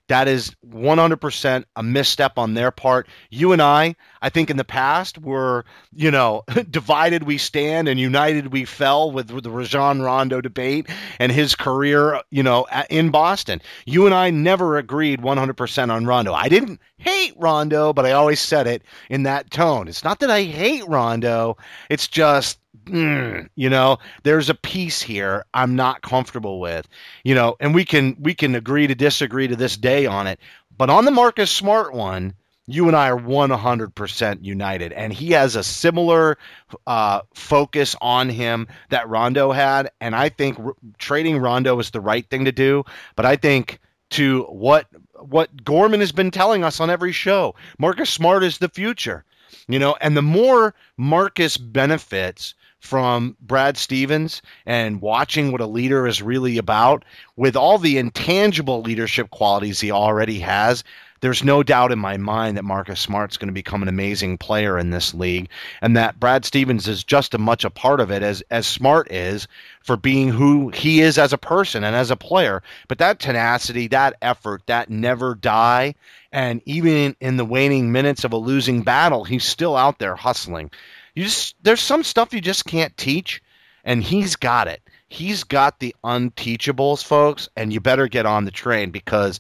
[0.09, 3.09] That is 100% a misstep on their part.
[3.31, 7.99] You and I, I think in the past, were, you know, divided we stand and
[7.99, 10.89] united we fell with, with the Rajon Rondo debate
[11.19, 13.63] and his career, you know, a- in Boston.
[13.87, 16.35] You and I never agreed 100% on Rondo.
[16.35, 19.89] I didn't hate Rondo, but I always said it in that tone.
[19.89, 21.57] It's not that I hate Rondo,
[21.89, 26.87] it's just mm, you know there's a piece here i'm not comfortable with
[27.25, 30.39] you know and we can we can agree to disagree to this day on it
[30.77, 32.35] but on the marcus smart one
[32.67, 36.39] you and i are 100% united and he has a similar
[36.87, 42.01] uh, focus on him that rondo had and i think r- trading rondo is the
[42.01, 42.85] right thing to do
[43.17, 43.81] but i think
[44.11, 44.87] to what
[45.19, 49.25] what gorman has been telling us on every show marcus smart is the future
[49.69, 52.55] you know and the more marcus benefits
[52.85, 57.03] from Brad Stevens and watching what a leader is really about
[57.35, 60.85] with all the intangible leadership qualities he already has
[61.25, 64.79] there's no doubt in my mind that Marcus Smart's going to become an amazing player
[64.79, 65.49] in this league
[65.81, 69.11] and that Brad Stevens is just as much a part of it as as Smart
[69.11, 69.49] is
[69.81, 72.63] for being who he is as a person and as a player.
[72.89, 75.95] But that tenacity that effort that never die
[76.31, 80.71] and even in the waning minutes of a losing battle he's still out there hustling
[81.15, 83.43] you just there's some stuff you just can't teach
[83.85, 84.83] and he's got it.
[85.09, 89.39] He's got the unteachables folks and you better get on the train because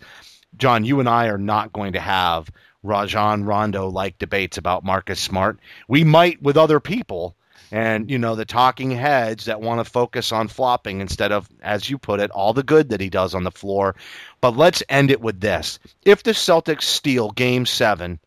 [0.56, 2.48] john you and i are not going to have
[2.84, 5.58] rajon rondo like debates about marcus smart.
[5.88, 7.34] We might with other people
[7.72, 11.90] and you know the talking heads that want to focus on flopping instead of as
[11.90, 13.96] you put it all the good that he does on the floor.
[14.40, 15.80] But let's end it with this.
[16.04, 18.20] If the celtics steal game 7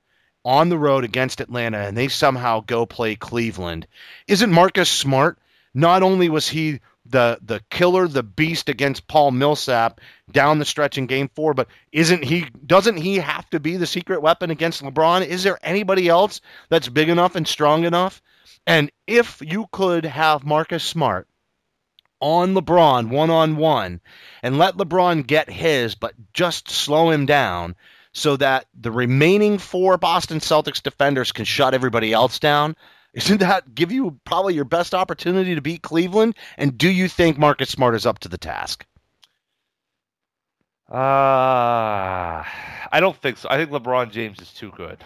[0.48, 3.86] on the road against Atlanta and they somehow go play Cleveland,
[4.30, 5.38] isn't Marcus Smart?
[5.74, 10.00] Not only was he the the killer, the beast against Paul Millsap
[10.32, 13.86] down the stretch in game 4, but isn't he doesn't he have to be the
[13.86, 15.28] secret weapon against LeBron?
[15.28, 16.40] Is there anybody else
[16.70, 18.22] that's big enough and strong enough?
[18.66, 21.28] And if you could have Marcus Smart
[22.22, 24.00] on LeBron one on one
[24.42, 27.76] and let LeBron get his, but just slow him down
[28.18, 32.76] so that the remaining four Boston Celtics defenders can shut everybody else down?
[33.14, 36.36] Isn't that give you probably your best opportunity to beat Cleveland?
[36.58, 38.86] And do you think Marcus Smart is up to the task?
[40.90, 43.50] Uh, I don't think so.
[43.52, 44.98] I think LeBron James is too good.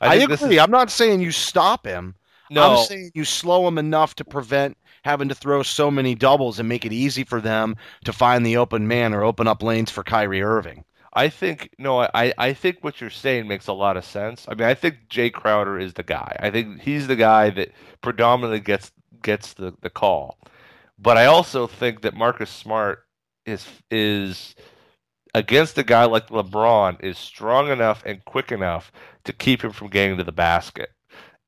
[0.00, 0.56] I, this agree.
[0.56, 2.14] is- I'm not saying you stop him.
[2.50, 6.58] no, I'm saying you slow him enough to prevent having to throw so many doubles
[6.58, 9.90] and make it easy for them to find the open man or open up lanes
[9.90, 10.84] for Kyrie Irving.
[11.14, 14.46] I think no, I, I think what you're saying makes a lot of sense.
[14.48, 16.36] I mean, I think Jae Crowder is the guy.
[16.40, 18.92] I think he's the guy that predominantly gets
[19.22, 20.38] gets the, the call.
[20.98, 23.06] But I also think that Marcus Smart
[23.46, 24.54] is is
[25.34, 28.92] against a guy like LeBron is strong enough and quick enough
[29.24, 30.90] to keep him from getting to the basket.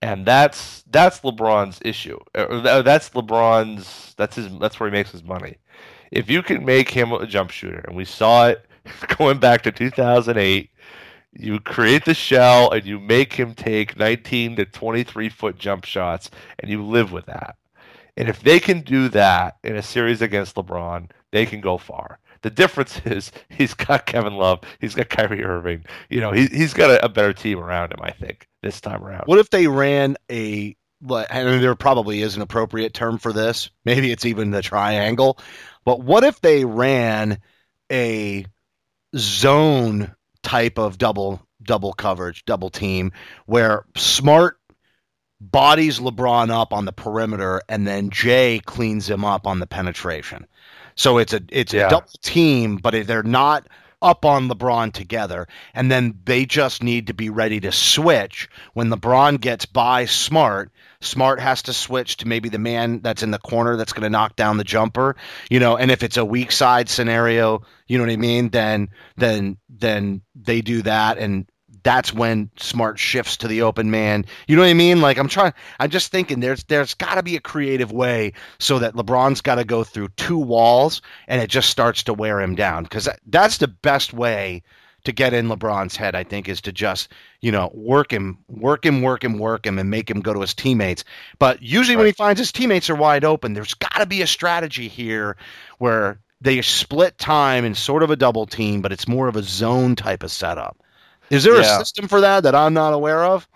[0.03, 2.19] And that's that's LeBron's issue.
[2.35, 5.59] Uh, uh, that's LeBron's that's his that's where he makes his money.
[6.13, 8.66] If you can make him a jump shooter, and we saw it
[9.19, 10.71] going back to 2008,
[11.33, 16.31] you create the shell and you make him take 19 to 23 foot jump shots,
[16.59, 17.57] and you live with that.
[18.17, 22.19] And if they can do that in a series against LeBron, they can go far.
[22.43, 25.85] The difference is he's got Kevin Love, he's got Kyrie Irving.
[26.09, 29.05] You know, he, he's got a, a better team around him, I think, this time
[29.05, 29.25] around.
[29.27, 30.77] What if they ran a
[31.11, 33.71] I mean, there probably is an appropriate term for this.
[33.85, 35.39] Maybe it's even the triangle.
[35.85, 37.39] But what if they ran
[37.93, 38.47] a
[39.15, 43.13] zone type of double double coverage, double team,
[43.47, 44.59] where Smart
[45.41, 50.47] bodies LeBron up on the perimeter and then Jae cleans him up on the penetration.
[50.95, 51.87] So it's a it's Yeah.
[51.87, 53.67] a double team, but they're not
[54.07, 58.89] up on LeBron together, and then they just need to be ready to switch when
[58.89, 60.71] LeBron gets by Smart.
[61.01, 64.11] Smart has to switch to maybe the man that's in the corner that's going to
[64.11, 65.17] knock down the jumper,
[65.51, 65.77] you know.
[65.77, 68.51] And if it's a weak side scenario, you know what I mean.
[68.51, 71.51] Then then then they do that, and
[71.87, 74.25] that's when Smart shifts to the open man.
[74.49, 75.01] You know what I mean?
[75.01, 75.53] Like I'm trying.
[75.79, 79.55] I'm just thinking there's there's got to be a creative way so that LeBron's got
[79.55, 83.59] to go through two walls and it just starts to wear him down because that's
[83.59, 84.65] the best way
[85.05, 86.17] to get in LeBron's head.
[86.17, 89.79] I think is to just you know work him, work him, work him, work him,
[89.79, 91.05] and make him go to his teammates.
[91.39, 94.27] But usually when he finds his teammates are wide open, there's got to be a
[94.27, 95.37] strategy here
[95.79, 99.43] where they split time in sort of a double team, but it's more of a
[99.45, 100.77] zone type of setup.
[101.31, 101.77] Is there Yeah.
[101.77, 103.49] a system for that that I'm not aware of?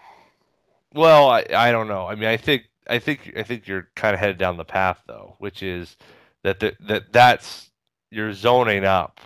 [0.94, 2.06] Well, I, I don't know.
[2.06, 5.02] I mean, I think I think I think you're kind of headed down the path
[5.06, 5.96] though, which is
[6.42, 7.70] that the, that that's
[8.10, 9.20] you're zoning up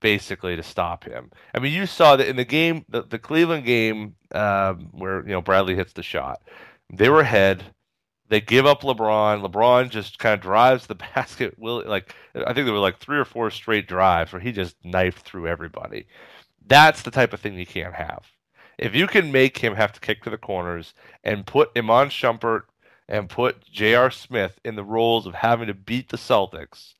[0.00, 1.30] basically to stop him.
[1.54, 5.32] I mean, you saw that in the game, the, the Cleveland game, um, where you
[5.32, 6.40] know Bradley hits the shot.
[6.92, 7.64] They were ahead.
[8.28, 9.44] They give up LeBron.
[9.44, 11.58] LeBron just kind of drives the basket.
[11.58, 14.76] Will like I think there were like three or four straight drives where he just
[14.84, 16.06] knifed through everybody.
[16.68, 18.26] That's the type of thing you can't have.
[18.78, 20.94] If you can make him have to kick to the corners
[21.24, 22.62] and put Iman Shumpert
[23.08, 24.10] and put J.R.
[24.10, 26.94] Smith in the roles of having to beat the Celtics,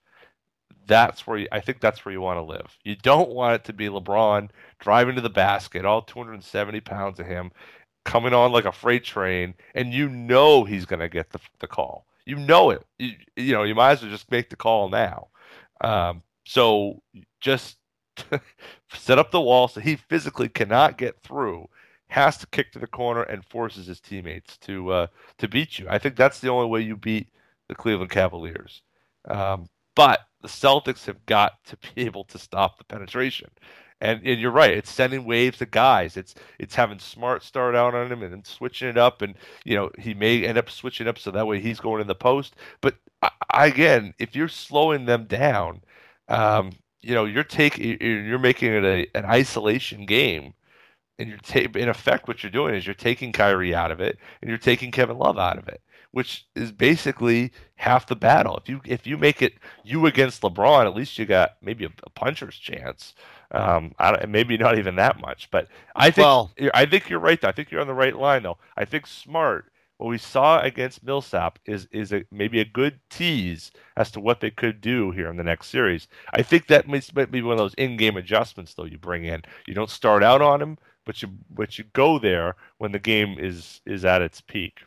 [0.86, 2.78] that's where you, I think that's where you want to live.
[2.82, 4.48] You don't want it to be LeBron
[4.80, 7.52] driving to the basket, all 270 pounds of him,
[8.04, 11.66] coming on like a freight train, and you know he's going to get the, the
[11.66, 12.06] call.
[12.24, 12.84] You know it.
[12.98, 15.28] You, you know, you might as well just make the call now.
[15.82, 17.02] Um, so
[17.40, 17.77] just
[18.92, 21.68] set up the wall so he physically cannot get through,
[22.08, 25.06] has to kick to the corner and forces his teammates to uh,
[25.38, 25.86] to beat you.
[25.88, 27.28] I think that's the only way you beat
[27.68, 28.82] the Cleveland Cavaliers.
[29.26, 33.50] Um, but the Celtics have got to be able to stop the penetration.
[34.00, 34.70] And, and you're right.
[34.70, 36.16] It's sending waves to guys.
[36.16, 39.22] It's it's having Smart start out on him and then switching it up.
[39.22, 42.06] And you know he may end up switching up so that way he's going in
[42.06, 42.54] the post.
[42.80, 42.94] But
[43.50, 45.82] I, again, if you're slowing them down,
[46.28, 46.70] um,
[47.00, 50.54] you know you're taking you're making it a, an isolation game,
[51.18, 54.18] and you're ta- in effect what you're doing is you're taking Kyrie out of it
[54.40, 55.80] and you're taking Kevin Love out of it,
[56.12, 58.56] which is basically half the battle.
[58.56, 61.90] If you if you make it you against LeBron, at least you got maybe a,
[62.04, 63.14] a puncher's chance.
[63.50, 63.94] Um,
[64.28, 67.40] maybe not even that much, but I think Well- I think you're right.
[67.40, 67.48] Though.
[67.48, 68.58] I think you're on the right line though.
[68.76, 73.70] I think Smart what we saw against Millsap is is a, maybe a good tease
[73.96, 76.08] as to what they could do here in the next series.
[76.32, 79.42] I think that might, might be one of those in-game adjustments though you bring in.
[79.66, 83.36] You don't start out on him, but you but you go there when the game
[83.38, 84.80] is is at its peak.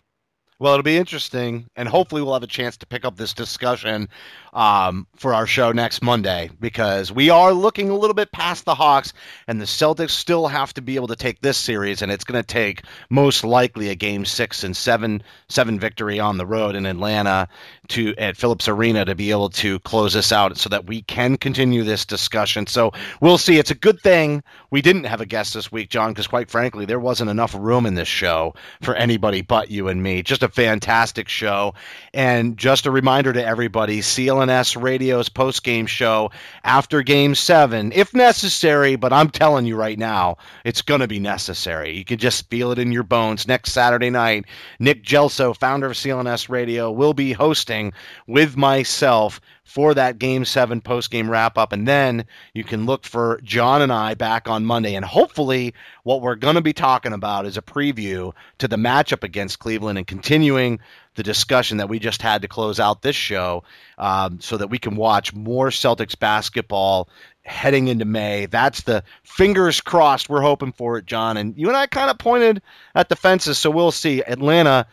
[0.62, 4.08] Well, it'll be interesting, and hopefully, we'll have a chance to pick up this discussion
[4.54, 8.76] um, for our show next Monday because we are looking a little bit past the
[8.76, 9.12] Hawks,
[9.48, 12.40] and the Celtics still have to be able to take this series, and it's going
[12.40, 16.86] to take most likely a game six and seven seven victory on the road in
[16.86, 17.48] Atlanta
[17.88, 21.38] to at Philips Arena to be able to close this out, so that we can
[21.38, 22.68] continue this discussion.
[22.68, 23.58] So we'll see.
[23.58, 26.86] It's a good thing we didn't have a guest this week, John, because quite frankly,
[26.86, 28.54] there wasn't enough room in this show
[28.84, 30.22] for anybody but you and me.
[30.22, 31.74] Just a fantastic show.
[32.14, 36.32] And just a reminder to everybody CLNS Radio's post game show
[36.64, 41.20] after game seven, if necessary, but I'm telling you right now, it's going to be
[41.20, 41.98] necessary.
[41.98, 43.48] You can just feel it in your bones.
[43.48, 44.46] Next Saturday night,
[44.80, 47.94] Nick Gelso, founder of CLNS Radio, will be hosting
[48.28, 49.42] with myself
[49.72, 51.72] for that game seven post game wrap up.
[51.72, 54.96] And then you can look for John and I back on Monday.
[54.96, 59.24] And hopefully, what we're going to be talking about is a preview to the matchup
[59.24, 60.82] against Cleveland and continuing
[61.16, 63.64] the discussion that we just had to close out this show
[63.98, 67.08] um, so that we can watch more Celtics basketball
[67.44, 68.48] heading into May.
[68.48, 71.38] That's the fingers crossed we're hoping for it, John.
[71.38, 72.62] And you and I kind of pointed
[72.94, 74.22] at the fences, so we'll see.
[74.22, 74.86] Atlanta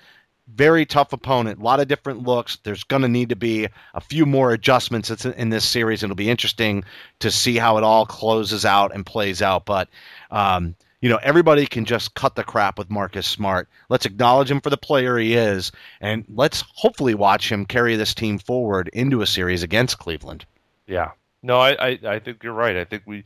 [0.54, 1.60] very tough opponent.
[1.60, 2.58] A lot of different looks.
[2.62, 6.02] There's going to need to be a few more adjustments in this series.
[6.02, 6.84] It'll be interesting
[7.20, 9.66] to see how it all closes out and plays out.
[9.66, 9.88] But,
[10.30, 13.68] um, you know, everybody can just cut the crap with Marcus Smart.
[13.88, 15.70] Let's acknowledge him for the player he is,
[16.00, 20.44] and let's hopefully watch him carry this team forward into a series against Cleveland.
[20.86, 21.12] Yeah.
[21.40, 22.76] No, I, I, I think you're right.
[22.76, 23.22] I think we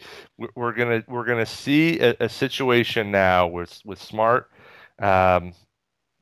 [0.55, 4.51] we're gonna we're gonna see a, a situation now with with Smart
[4.99, 5.55] um,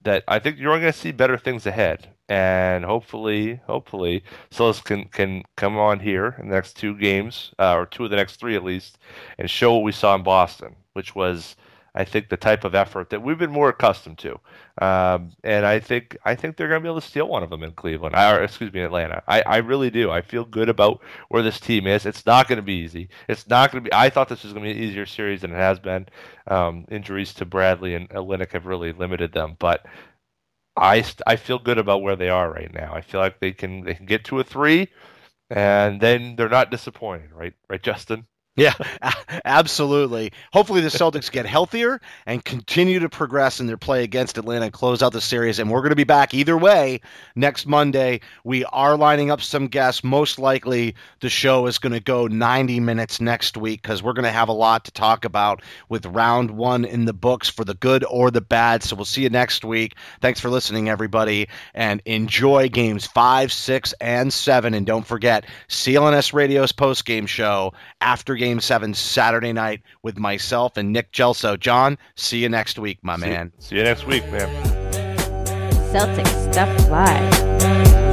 [0.03, 2.09] that I think you're going to see better things ahead.
[2.29, 7.75] And hopefully, hopefully, Silas can, can come on here in the next two games, uh,
[7.75, 8.99] or two of the next three at least,
[9.39, 11.57] and show what we saw in Boston, which was,
[11.95, 14.39] I think, the type of effort that we've been more accustomed to.
[14.81, 17.51] Um, and I think I think they're going to be able to steal one of
[17.51, 19.23] them in Cleveland, or excuse me, Atlanta.
[19.29, 20.11] I, I really do.
[20.11, 22.07] I feel good about where this team is.
[22.07, 23.09] It's not going to be easy.
[23.29, 23.95] It's not going to be.
[23.95, 26.07] I thought this was going to be an easier series than it has been.
[26.47, 29.87] Um, injuries to Bradley and Olynyk have really limited them, but
[30.77, 32.93] I I feel good about where they are right now.
[32.95, 34.89] I feel like they can they can get to a three,
[35.51, 37.55] and then they're not disappointed, right?
[37.69, 38.27] Right, Justin.
[38.57, 38.75] Yeah,
[39.45, 40.33] absolutely.
[40.53, 44.73] Hopefully, the Celtics get healthier and continue to progress in their play against Atlanta and
[44.73, 45.61] close out the series.
[45.61, 47.01] And we're going to be back either way
[47.37, 48.21] next Monday.
[48.43, 50.03] We are lining up some guests.
[50.03, 54.25] Most likely, the show is going to go 90 minutes next week because we're going
[54.25, 57.75] to have a lot to talk about with round one in the books for the
[57.75, 58.83] good or the bad.
[58.83, 59.95] So we'll see you next week.
[60.21, 64.75] Thanks for listening, everybody, and enjoy games five, six, and seven.
[64.75, 70.79] And don't forget, CLNS Radio's post game show after Game 7 Saturday night with myself
[70.79, 71.61] and Nick Gelso.
[71.61, 73.53] John, see you next week, my see, man.
[73.59, 74.49] See you next week, man.
[75.93, 78.10] Celtic Stuff Live.